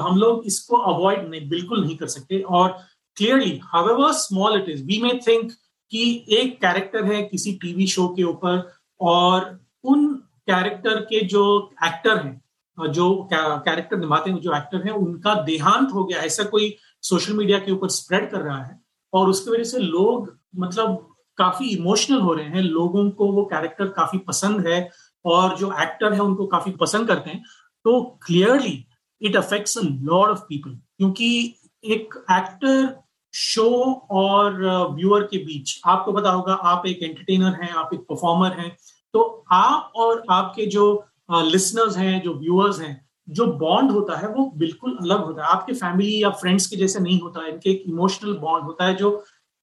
हम 0.01 0.17
लोग 0.19 0.47
इसको 0.47 0.77
अवॉइड 0.77 1.29
नहीं, 1.29 1.49
बिल्कुल 1.49 1.85
नहीं 1.85 1.97
कर 1.97 2.07
सकते। 2.09 2.41
और 2.41 2.77
clearly 3.17 3.59
however 3.65 4.13
small 4.13 4.59
it 4.61 4.69
is 4.69 4.85
we 4.87 5.01
may 5.03 5.13
think 5.27 5.53
कि 5.93 6.03
एक 6.31 6.61
कैरेक्टर 6.61 7.05
है 7.05 7.23
किसी 7.23 7.53
टीवी 7.63 7.87
शो 7.87 8.09
के 8.17 8.23
ऊपर 8.25 8.71
और 9.01 9.59
उन 9.85 10.07
कैरेक्टर 10.47 11.01
के 11.01 11.21
जो 11.27 11.43
एक्टर 11.85 12.17
हैं, 12.17 12.41
जो 12.79 13.29
कैरेक्टर 13.33 13.99
निभाते 13.99 14.31
हैं, 14.31 14.39
जो 14.41 14.55
एक्टर 14.57 14.87
हैं, 14.87 14.93
उनका 14.93 15.35
देहांत 15.43 15.93
हो 15.95 16.05
गया 16.05 16.21
ऐसा 16.23 16.45
कोई 16.45 16.75
सोशल 17.03 17.33
मीडिया 17.37 17.59
के 17.59 17.73
ऊपर 17.73 17.89
स्प्रेड 17.89 18.31
कर 18.31 18.41
रहा 18.41 18.63
है 18.65 18.79
और 19.13 19.29
उसकी 19.29 19.51
वजह 19.51 19.65
से 19.65 19.79
लोग 19.79 20.37
मतलब 20.59 21.07
काफ़ी 21.39 21.69
इमोशनल 21.69 22.21
हो 22.21 22.33
रहे 22.35 22.47
हैं, 22.47 22.63
लोगों 22.63 23.11
को 23.11 23.31
वो 23.33 23.45
कैरेक्टर 23.45 23.89
काफ़ी 23.89 24.19
पसंद 24.19 24.67
है 24.67 24.89
और 25.25 25.57
जो 25.59 25.73
एक्टर 25.83 26.13
है, 26.13 26.21
उनको 26.21 26.47
काफ़ी 26.47 26.73
पसंद 26.81 27.09
करते 27.09 27.31
हैं। 27.31 27.43
तो 27.85 28.01
clearly 28.27 28.85
it 29.23 29.37
affects 29.37 29.79
a 29.79 29.83
lot 29.83 30.29
of 30.29 30.41
people 30.49 30.71
क्योंकि 30.71 31.55
एक 31.85 32.15
एक्टर 32.33 32.95
शो 33.35 33.71
और 34.11 34.55
व्यूअर 34.95 35.23
के 35.23 35.39
बीच 35.39 35.81
आपको 35.87 36.13
पता 36.13 36.31
होगा, 36.31 36.53
आप 36.53 36.87
एक 36.87 37.03
एंटरटेनर 37.03 37.63
हैं, 37.63 37.71
आप 37.73 37.91
एक 37.95 38.01
परफॉर्मर 38.01 38.59
हैं 38.59 38.77
तो 39.15 39.45
आप 39.53 39.93
और 39.97 40.23
आपके 40.31 40.67
जो 40.67 41.05
लिसनर्स 41.33 41.97
हैं, 41.97 42.21
जो 42.23 42.35
व्यूअर्स 42.35 42.81
हैं, 42.81 43.09
जो 43.29 43.47
बॉन्ड 43.59 43.91
होता 43.91 44.17
है, 44.19 44.29
वो 44.29 44.45
बिल्कुल 44.57 44.97
अलग 45.03 45.25
होता 45.25 45.43
है। 45.43 45.49
आपके 45.49 45.73
फैमिली 45.73 46.23
या 46.23 46.31
फ्रेंड्स 46.33 46.67
के 46.67 46.77
जैसे 46.77 47.01
नहीं 47.01 47.21
होता 47.21 47.43
है 47.43 47.51
इनके 47.51 47.71
एक 47.71 47.85
इमोशनल 47.89 48.33
बॉन्ड 48.39 48.65
होता 48.65 48.85
है 48.85 48.95
जो 48.97 49.11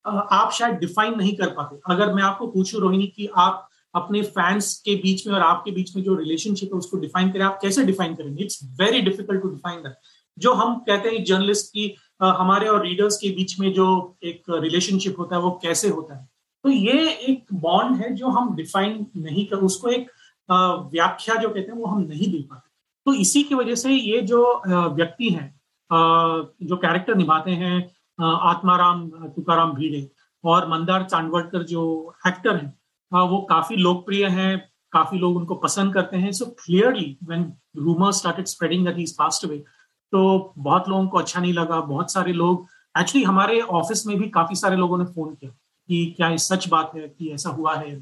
आप 0.06 0.52
शायद 0.54 0.76
डिफाइन 0.78 1.16
नहीं 1.18 1.36
कर 1.38 1.50
पाते। 1.50 1.80
अगर 1.94 2.14
मैं 2.14 2.24
आपको 2.24 2.48
पूछूँ, 2.48 2.82
रोहिणी, 2.82 3.08
कि 3.08 3.30
आप 3.38 3.68
अपने 3.94 4.22
फैंस 4.24 4.74
के 4.86 4.96
बीच 4.96 5.26
में 5.28 5.34
और 5.34 5.42
आपके 5.42 5.72
बीच 5.72 5.96
में 5.96 6.04
जो 6.04 6.16
रिलेशनशिप 6.16 6.74
है, 6.74 6.78
उसको 6.80 6.98
डिफाइन 6.98 7.32
करें, 7.32 7.46
आप 7.46 7.60
कैसे 7.62 7.84
डिफाइन 7.84 8.16
करेंगे? 8.16 8.44
It's 8.44 8.60
very 8.82 9.02
difficult 9.02 9.42
to 9.42 9.50
define 9.50 9.82
that 9.82 9.96
जो 10.38 10.54
हम 10.54 10.76
कहते 10.80 11.10
हैं 11.10 11.24
जर्नलिस्ट 11.26 11.68
की 11.68 11.96
हमारे 12.22 12.68
और 12.68 12.86
रीडर्स 12.86 13.18
के 13.18 13.30
बीच 13.36 13.60
में 13.60 13.72
जो 13.74 14.18
एक 14.24 14.44
रिलेशनशिप 14.52 15.20
होता 15.20 15.36
है, 15.36 15.42
वो 15.42 15.52
कैसे 15.64 15.90
होता 15.90 16.16
है? 16.16 16.28
तो 16.64 16.70
ये 16.70 17.10
एक 17.10 17.54
बॉन्ड 17.54 18.02
है 18.02 18.14
जो 18.16 18.28
हम 18.30 18.56
डिफाइन 18.56 19.06
नहीं 19.18 19.46
कर, 19.48 19.58
उसको 19.58 19.90
एक 19.90 20.10
व्याख्या 20.50 21.36
जो 21.36 21.50
कहते 21.50 21.72
हैं, 21.72 21.78
वो 21.78 21.86
हम 21.86 22.02
नहीं 22.02 22.32
दे 22.32 22.42
पाते। 22.42 22.70
तो 23.06 23.14
इसी 23.16 23.44
की 23.44 23.56
वजह 23.56 23.76
से 23.76 23.92
ये 23.92 24.22
जो 24.24 24.40
व्यक्ति 24.68 25.30
हैं 25.30 25.54
जो 25.90 26.78
कैरेक्टर 26.78 27.16
निभाते 27.16 27.52
हैं 27.54 27.78
आत्माराम, 28.20 29.08
तुकाराम 29.36 29.74
भीड़े 29.74 30.10
और 30.44 30.68
मंदार 30.70 31.04
चांडवड़कर 31.04 31.64
जो 31.66 31.84
एक्टर 32.28 32.56
हैं 32.56 32.74
वो 33.12 33.38
काफ़ी 33.50 33.76
लोकप्रिय 33.76 34.26
हैं, 34.28 34.58
काफ़ी 34.94 35.20
लोग 35.20 35.36
उनको 35.36 35.56
पसंद 35.58 35.94
करते 35.94 36.18
हैं। 36.18 36.32
So 36.32 36.46
clearly 36.46 37.18
when 37.24 37.52
rumour 37.78 38.12
started 38.12 38.46
spreading 38.48 38.86
that 38.86 38.98
he 38.98 39.06
passed 39.20 39.46
away 39.46 39.64
तो 40.12 40.54
बहुत 40.58 40.90
लोगों 40.90 41.08
को 41.08 41.18
अच्छा 41.18 41.40
नहीं 41.40 41.54
लगा 41.54 41.80
बहुत 41.82 42.12
सारे 42.12 42.34
लोग 42.34 42.68
एक्चुअली 43.00 43.24
हमारे 43.26 43.60
ऑफ़िस 43.62 44.06
में 44.08 44.18
भी 44.20 44.30
काफ़ी 44.30 44.56
सारे 44.56 44.76
लोगों 44.76 44.98
ने 44.98 45.06
फ़ोन 45.06 45.34
किया 45.34 45.52
कि 45.90 46.06
क्या 46.18 46.30
ये 46.30 46.38
सच 46.38 46.68
बात 46.68 46.92
है 46.96 47.08
कि 47.08 47.30
ऐसा 47.32 47.50
हुआ 47.50 47.76
है। 47.76 47.96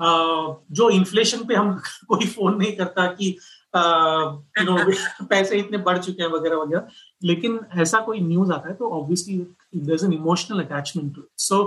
जो 0.00 0.88
इन्फ्लेशन 0.90 1.44
पे 1.44 1.54
हम 1.54 1.72
कोई 2.08 2.26
फ़ोन 2.26 2.56
नहीं 2.58 2.72
करता 2.76 3.06
कि 3.06 3.28
यू 3.28 4.64
नो 4.64 4.76
पैसे 5.30 5.58
इतने 5.58 5.78
बढ़ 5.78 5.98
चुके 5.98 6.22
हैं 6.22 6.30
वगैरह 6.30 6.56
वगैरह। 6.56 6.88
लेकिन 7.22 7.60
ऐसा 7.78 8.00
कोई 8.00 8.20
न्यूज़ 8.20 8.52
आता 8.52 8.68
है 8.68 8.74
तो 8.74 8.90
obviously 9.00 9.36
there 9.76 10.04
an 10.04 10.12
emotional 10.12 10.60
attachment 10.60 11.14
to 11.14 11.22
so 11.38 11.62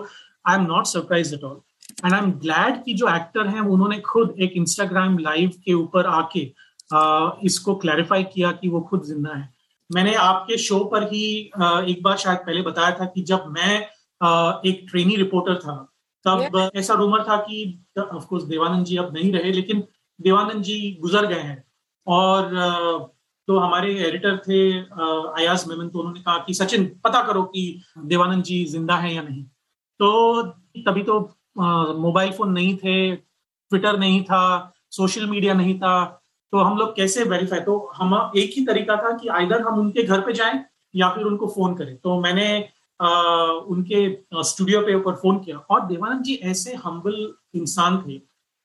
I 0.48 0.56
am 0.56 0.66
not 0.66 0.86
surprise 0.86 1.36
at 1.36 1.44
all 1.44 1.62
and 2.06 2.14
I 2.14 2.20
am 2.20 2.32
glad 2.32 2.84
कि 2.84 2.94
जो 2.94 3.16
एक्टर 3.16 3.48
हैं 3.48 3.62
उन्होंने 3.62 4.00
खुद 4.00 4.36
एक 4.40 4.54
इंस्टाग्राम 4.56 5.18
लाइव 5.20 5.52
के 5.66 5.74
ऊपर 5.74 6.06
आके 6.06 6.52
uh, 6.96 7.32
इसको 7.44 7.76
क्लैरिफाई 7.76 8.24
किया 8.24 8.52
कि 8.52 8.70
वो 8.70 8.82
खुद 8.82 9.04
ज़िंदा 9.04 9.34
है। 9.34 9.53
मैंने 9.94 10.14
आपके 10.14 10.58
शो 10.58 10.84
पर 10.84 11.04
ही 11.04 11.26
एक 11.92 12.00
बार 12.04 12.18
शायद 12.18 12.38
पहले 12.38 12.62
बताया 12.62 12.92
था 12.92 13.06
कि 13.06 13.22
जब 13.22 13.46
मैं 13.48 13.80
एक 14.70 14.86
ट्रेनी 14.90 15.16
रिपोर्टर 15.16 15.56
था 15.56 15.76
तब 16.26 16.40
yeah. 16.40 16.76
ऐसा 16.76 16.94
रूमर 16.94 17.24
था 17.24 17.38
कि 17.38 17.86
ऑफ़ 18.00 18.26
कोर्स 18.26 18.44
देवानंद 18.44 18.86
जी 18.86 18.98
अब 18.98 19.14
नहीं 19.14 19.32
रहे 19.34 19.52
लेकिन 19.52 19.84
देवानंद 20.22 20.64
जी 20.64 20.98
गुजर 21.02 21.26
गए 21.26 21.42
हैं 21.42 21.64
और 22.08 22.50
तो 23.48 23.58
हमारे 23.58 23.94
एडिटर 24.04 24.38
थे 24.38 24.60
अयाज 24.80 25.68
मेमन 25.68 25.88
तो 25.90 26.00
उन्होंने 26.00 26.20
कहा 26.20 26.38
कि 26.38 26.54
सचिन 26.54 26.86
पता 27.04 27.22
करो 27.24 27.44
कि 27.44 27.64
देवानंद 28.06 28.44
जी 28.44 28.66
ज़िंदा 28.66 28.96
है 28.96 29.14
या 29.14 29.22
नहीं 29.22 29.44
तो 30.00 30.44
तभी 30.88 31.04
तो 31.04 31.20
मोबाइल 32.00 32.32
फ़ोन 32.32 32.52
नहीं 32.52 32.76
थे 32.78 33.16
ट्विटर 33.16 33.98
नहीं 34.00 34.24
था 34.24 34.74
सोशल 34.92 35.26
मीडिया 35.26 35.54
नहीं 35.54 35.80
था 35.80 36.23
तो 36.54 36.60
हम 36.60 36.78
लोग 36.78 36.96
कैसे 36.96 37.24
वेरीफाई 37.26 37.60
तो 37.60 37.78
हम 37.96 38.14
एक 38.38 38.52
ही 38.58 38.66
तरीका 38.66 38.96
था 38.98 39.12
कि 39.18 39.28
आइधर 39.38 39.62
हम 39.62 39.80
उनके 39.80 40.04
घर 40.04 40.22
पे 40.22 40.34
जाएँ 40.34 40.64
या 40.96 41.10
फिर 41.10 41.24
उनको 41.26 41.48
फ़ोन 41.50 41.74
करें। 41.76 41.96
तो 41.98 42.20
मैंने 42.22 42.48
आ, 43.00 43.08
उनके 43.68 44.00
स्टूडियो 44.44 44.82
पे 44.82 44.96
ऊपर 44.96 45.16
फ़ोन 45.16 45.40
किया। 45.40 45.58
और 45.58 45.86
देवानंद 45.88 46.24
जी 46.24 46.34
ऐसे 46.46 46.76
हम्बल 46.84 47.16
इंसान 47.56 47.98
थे 48.08 48.22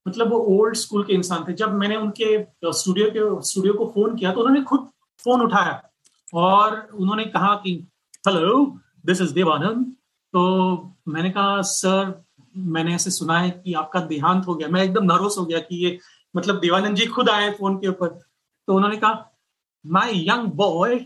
मतलब 0.07 0.31
वो 0.33 0.39
ओल्ड 0.57 0.77
स्कूल 0.77 1.05
के 1.05 1.13
इंसान 1.15 1.45
थे। 1.45 1.53
जब 1.55 1.73
मैंने 1.75 1.97
उनके 1.97 2.27
स्टूडियो 2.73 3.09
के 3.11 3.49
स्टूडियो 3.49 3.75
को 3.75 3.87
फ़ोन 3.95 4.17
किया 4.17 4.33
तो 4.33 4.41
उन्होंने 4.41 4.63
खुद 4.65 4.87
फ़ोन 5.21 5.43
उठाया 5.43 5.83
और 6.35 6.77
उन्होंने 6.95 7.25
कहा 7.27 7.55
कि 7.65 7.73
हेलो 8.29 8.65
दिस 9.07 9.21
इज़ 9.21 9.35
देवानंद। 9.35 9.85
तो 10.35 10.95
मैंने 11.09 11.31
कहा 11.31 11.61
सर 11.63 12.15
मैंने 12.55 12.95
ऐसे 12.95 13.11
सुना 13.11 13.39
है 13.39 13.51
कि 13.51 13.73
आपका 13.75 14.01
देहांत 14.07 14.47
हो 14.47 14.55
गया। 14.55 14.69
मैं 14.69 14.83
एकदम 14.83 15.05
नर्वस 15.05 15.37
हो 15.39 15.45
गया 15.45 15.59
कि 15.61 15.85
ये 15.85 15.99
मतलब 16.39 16.61
देवानंद 16.61 16.97
जी 16.97 17.07
खुद 17.07 17.31
आए 17.31 17.51
फ़ोन 17.51 17.77
के 17.77 17.89
ऊपर। 17.89 18.09
तो 18.69 18.75
उन्होंने 18.75 18.97
कहा 18.97 19.31
my 19.85 20.25
young 20.29 20.51
boy 20.57 20.99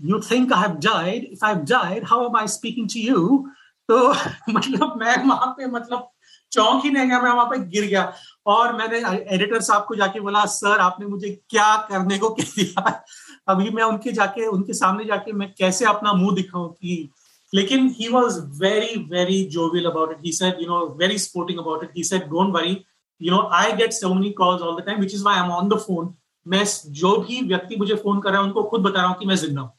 you 0.00 0.20
think 0.30 0.52
I 0.52 0.62
have 0.62 0.76
died 0.80 1.24
if 1.24 1.44
I 1.44 1.54
have 1.54 1.62
died 1.64 2.04
how 2.04 2.26
am 2.26 2.36
I 2.36 2.48
speaking 2.48 2.88
to 2.88 3.00
you 3.00 3.38
तो 3.88 4.08
मतलब 4.50 4.98
मैं 5.00 5.16
वहाँ 5.24 5.46
पे 5.58 5.66
मतलब 5.66 6.10
चौंक 6.52 6.84
ही 6.84 6.90
नहीं 6.90 7.08
गया, 7.08 7.20
मैं 7.20 7.30
वहाँ 7.30 7.46
पे 7.46 7.58
गिर 7.58 7.84
गया। 7.84 8.12
और 8.46 8.72
मैंने 8.76 8.98
एडिटर 9.34 9.60
साहब 9.60 9.84
को 9.84 9.94
जाके 9.94 10.20
बोला, 10.20 10.44
सर, 10.44 10.78
आपने 10.78 11.06
मुझे 11.06 11.30
क्या 11.50 11.76
करने 11.90 12.18
को 12.18 12.28
कह 12.28 12.44
दिया? 12.56 13.04
अभी 13.48 13.70
मैं 13.70 13.82
उनके 13.82 14.12
जाके, 14.12 14.46
उनके 14.46 14.72
सामने 14.72 15.04
जाके 15.04 15.32
मैं 15.32 15.52
कैसे 15.58 15.84
अपना 15.84 16.12
मुँह 16.12 16.34
दिखाऊँ 16.34 16.72
कि 16.72 17.10
लेकिन 17.52 17.88
he 17.98 18.08
was 18.08 18.38
very 18.60 18.96
very 19.10 19.44
jovial 19.44 19.86
about 19.86 20.10
it 20.10 20.24
he 20.26 20.32
said 20.32 20.60
you 20.60 20.66
know 20.66 20.86
very 20.98 21.18
sporting 21.18 21.58
about 21.58 21.84
it 21.84 21.90
he 21.96 22.04
said 22.04 22.22
don't 22.22 22.54
worry 22.54 22.74
you 23.20 23.30
know 23.30 23.48
I 23.52 23.72
get 23.72 23.92
so 23.92 24.14
many 24.14 24.30
calls 24.42 24.62
all 24.62 24.80
the 24.80 24.84
time 24.86 25.00
which 25.00 25.14
is 25.14 25.24
why 25.24 25.38
I'm 25.38 25.50
on 25.52 25.68
the 25.68 25.78
phone 25.86 26.14
मैं 26.46 26.64
जो 26.92 27.16
भी 27.18 27.40
व्यक्ति 27.48 27.76
मुझे 27.76 27.94
phone 27.94 28.20
कर 28.20 28.30
रहा 28.30 28.40
है 28.40 28.46
उनको 28.46 28.62
खुद 28.70 28.80
बता 28.80 29.00
रहा 29.00 29.10
हूँ 29.10 29.18
कि 29.18 29.26
मैं 29.26 29.36
ज़िंदा 29.36 29.60
हूँ। 29.60 29.70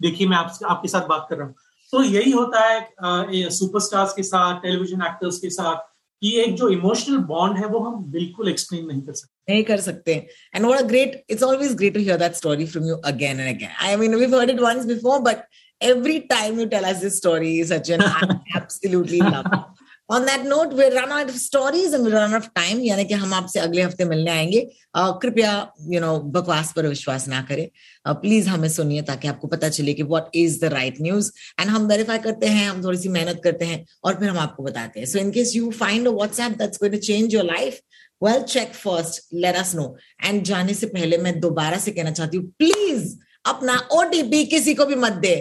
देखिए 0.00 0.26
मैं 0.28 0.36
आप, 0.36 0.58
आपके 0.66 0.88
साथ 0.88 1.06
बात 1.08 1.26
कर 1.30 1.36
रहा 1.36 1.46
हूँ। 1.46 1.54
तो 1.92 2.02
यही 2.02 2.30
होता 2.30 2.60
है 2.60 3.50
सुपरस्टार्स 3.50 4.12
के 4.12 4.22
साथ 4.22 4.60
टेलीविज़न 4.62 5.02
एक्टर्स 5.02 5.38
के 5.38 5.50
साथ 5.50 5.76
कि 6.22 6.32
एक 6.40 6.54
जो 6.56 6.68
इमोशनल 6.68 7.16
बॉन्ड 7.30 7.58
है 7.58 7.66
वो 7.66 7.78
हम 7.78 8.02
बिल्कुल 8.12 8.48
एक्सप्लेन 8.48 8.86
नहीं 8.86 9.02
कर 9.02 9.12
सकते। 9.12 9.52
नहीं 9.52 9.64
कर 9.64 9.80
सकते। 9.80 10.14
And 10.54 10.66
what 10.66 10.78
a 10.78 10.86
great 10.86 11.24
it's 11.30 11.42
always 11.42 11.74
great 11.74 11.94
to 11.94 12.00
hear 12.00 12.18
that 12.18 12.34
story 12.34 12.66
from 12.66 12.88
you 12.88 12.96
again 13.12 13.40
and 13.40 13.54
again 13.56 13.70
I 13.86 13.96
mean 13.96 14.14
we 14.14 14.26
heard 14.36 14.50
it 14.50 14.60
once 14.60 14.84
before 14.86 15.20
but 15.20 15.44
every 15.80 16.12
time 16.28 16.58
you 16.58 16.64
tell 16.68 16.84
us 16.86 17.00
this 17.00 17.16
story 17.18 17.48
Sachin 17.70 18.02
I 18.02 18.40
absolutely 18.58 19.18
love 19.18 19.48
it. 19.56 19.75
On 20.10 20.24
that 20.26 20.44
note 20.46 20.72
we 20.72 20.88
run 20.88 21.12
out 21.12 21.30
of 21.30 21.36
stories 21.36 21.94
and 21.94 22.06
run 22.08 22.34
of 22.36 22.46
time 22.54 22.80
यानी 22.80 23.04
कि 23.04 23.14
हम 23.14 23.34
आपसे 23.34 23.60
अगले 23.60 23.82
हफ़्ते 23.82 24.04
मिलने 24.04 24.30
आएँगे। 24.30 24.60
uh, 24.98 25.12
कृपया 25.22 25.52
you 25.92 26.00
know 26.00 26.18
बकवास 26.36 26.72
पर 26.76 26.86
विश्वास 26.86 27.26
ना 27.28 27.40
करें। 27.48 27.68
प्लीज़ 28.06 28.46
uh, 28.46 28.52
हमें 28.52 28.68
सुनिए 28.68 29.02
ताकि 29.02 29.28
आपको 29.28 29.48
पता 29.48 29.68
चले 29.68 29.94
कि 29.94 30.02
what 30.02 30.36
is 30.36 30.60
the 30.60 30.72
right 30.74 31.00
news 31.00 31.30
and 31.60 31.70
हम 31.70 31.86
वेरीफाई 31.86 32.18
करते 32.18 32.46
हैं 32.46 32.68
हम 32.68 32.82
थोड़ी 32.84 32.98
सी 32.98 33.08
मेहनत 33.08 33.40
करते 33.44 33.64
हैं 33.64 33.84
और 34.04 34.18
फिर 34.20 34.28
हम 34.28 34.38
आपको 34.38 34.62
बताते 34.62 35.00
हैं। 35.00 35.06
So 35.06 35.18
in 35.18 35.30
case 35.30 35.56
you 35.56 35.70
find 35.80 36.08
WhatsApp 36.08 36.58
that's 36.58 36.78
going 36.78 36.94
to 36.94 37.00
change 37.00 37.34
your 37.34 37.44
life 37.44 37.80
well 38.22 38.42
check 38.42 38.74
first 38.74 39.22
let 39.34 39.56
us 39.56 39.74
know 39.74 39.94
and 40.24 40.42
जाने 40.44 40.74
से 40.74 40.86
पहले 40.86 41.18
मैं 41.18 41.38
दोबारा 41.40 41.78
से 41.78 41.90
कहना 41.90 42.10
चाहती 42.10 42.36
हूँ 42.36 42.46
प्लीज़ 42.58 43.14
अपना 43.46 43.76
ओटीपी 43.92 44.44
किसी 44.46 44.74
को 44.74 44.86
भी 44.86 44.94
मत 44.94 45.12
दे। 45.26 45.36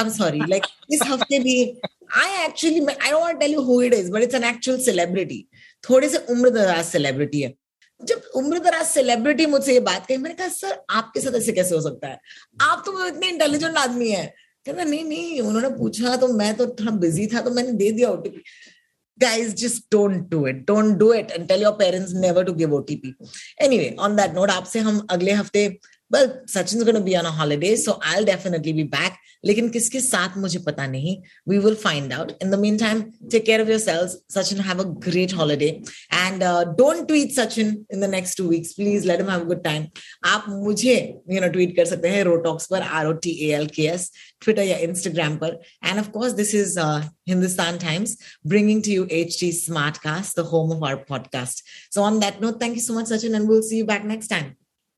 I'm 0.00 0.10
sorry. 0.10 0.40
Like 0.50 0.66
इस 0.92 1.00
हफ़्ते 1.06 1.38
भी 1.38 1.54
I 2.20 2.44
actually 2.44 2.80
I 2.86 3.10
don't 3.10 3.40
tell 3.40 3.52
you 3.52 3.60
who 3.62 3.80
it 3.82 3.94
is 3.94 4.10
but 4.12 4.22
it's 4.22 4.34
an 4.34 4.44
actual 4.44 4.78
celebrity 4.82 5.46
थोड़े 5.90 6.08
से 6.08 6.18
उम्र 6.30 6.50
दराज 6.50 6.84
सेलिब्रिटी 6.84 7.40
है। 7.42 7.54
जब 8.00 8.22
उम्र 8.36 8.58
दराज 8.58 8.86
सेलिब्रिटी 8.86 9.46
मुझसे 9.46 9.72
ये 9.72 9.80
बात 9.80 10.06
कही, 10.06 10.16
मैंने 10.16 10.34
कहा, 10.34 10.48
सर, 10.48 10.78
आपके 10.90 11.20
साथ 11.20 11.34
ऐसे 11.36 11.52
कैसे 11.52 11.74
हो 11.74 11.80
सकता 11.80 12.08
है? 12.08 12.18
आप 12.60 12.82
तो 12.86 13.06
इतने 13.06 13.28
इंटेलिजेंट 13.28 13.76
आदमी 13.76 14.10
है। 14.10 14.26
कहना 14.66 14.84
नहीं 14.84 15.04
नहीं, 15.04 15.40
उन्होंने 15.40 15.68
पूछा 15.78 16.16
तो 16.16 16.28
मैं 16.28 16.54
तो 16.56 16.66
थोड़ा 16.80 16.90
बिज़ी 17.04 17.26
था 17.26 17.40
तो 17.40 17.50
मैंने 17.50 17.72
दे 17.72 17.90
दिया 17.90 18.10
OTP 18.10 18.42
guys, 19.18 19.50
just 19.54 19.82
don't 19.94 20.22
do 20.30 20.38
it, 20.50 20.62
don't 20.68 20.94
do 21.00 21.08
it 21.16 21.32
and 21.34 21.48
tell 21.48 21.60
your 21.64 21.72
parents 21.80 22.12
never 22.22 22.42
to 22.44 22.52
give 22.60 22.72
otp 22.76 23.10
anyway, 23.66 23.90
on 24.06 24.16
that 24.16 24.32
note 24.34 24.52
aap 24.54 24.70
se 24.70 24.80
hum 24.86 24.96
agle 25.16 25.30
well, 26.12 26.28
Sachin's 26.46 26.84
going 26.84 26.94
to 26.94 27.00
be 27.00 27.16
on 27.16 27.26
a 27.26 27.30
holiday, 27.30 27.74
so 27.76 27.98
I'll 28.02 28.24
definitely 28.24 28.72
be 28.72 28.84
back. 28.84 29.18
लेकिन 29.46 29.68
किसके 29.70 30.00
साथ 30.00 30.36
मुझे 30.38 30.58
पता 30.64 30.86
नहीं. 30.90 31.16
We 31.48 31.58
will 31.58 31.74
find 31.74 32.12
out. 32.12 32.32
In 32.40 32.50
the 32.50 32.58
meantime, 32.64 33.12
take 33.28 33.44
care 33.44 33.60
of 33.60 33.68
yourselves. 33.68 34.16
Sachin, 34.34 34.60
have 34.60 34.80
a 34.80 34.84
great 34.84 35.32
holiday. 35.32 35.82
And 36.10 36.42
uh, 36.42 36.64
don't 36.80 37.08
tweet 37.08 37.34
Sachin 37.36 37.84
in 37.90 38.00
the 38.00 38.08
next 38.08 38.36
two 38.36 38.48
weeks. 38.48 38.72
Please 38.74 39.04
let 39.04 39.20
him 39.20 39.28
have 39.28 39.42
a 39.42 39.44
good 39.44 39.64
time. 39.64 39.88
आप 40.24 40.46
मुझे 40.48 40.96
you 41.28 41.40
know 41.40 41.50
tweet 41.56 41.76
कर 41.76 41.84
सकते 41.94 42.14
हैं 42.16 42.24
Rotalks 42.30 42.70
पर 42.70 42.88
R 43.00 43.06
O 43.06 43.12
T 43.26 43.34
A 43.50 43.58
L 43.60 43.66
K 43.66 43.88
S 43.88 44.10
Twitter 44.40 44.68
या 44.70 44.78
Instagram 44.88 45.38
पर. 45.44 45.58
And 45.82 45.98
of 45.98 46.12
course, 46.12 46.34
this 46.34 46.54
is 46.54 46.76
uh, 46.76 47.02
Hindustan 47.26 47.78
Times 47.78 48.16
bringing 48.44 48.82
to 48.82 48.90
you 48.90 49.06
HT 49.06 49.52
Smartcast, 49.66 50.34
the 50.34 50.44
home 50.44 50.72
of 50.72 50.82
our 50.82 50.96
podcast. 51.12 51.62
So 51.90 52.02
on 52.02 52.20
that 52.20 52.40
note, 52.40 52.60
thank 52.60 52.76
you 52.76 52.82
so 52.82 52.94
much, 52.94 53.06
Sachin, 53.06 53.34
and 53.34 53.48
we'll 53.48 53.62
see 53.62 53.76
you 53.76 53.84
back 53.84 54.04
next 54.04 54.28
time. 54.28 54.56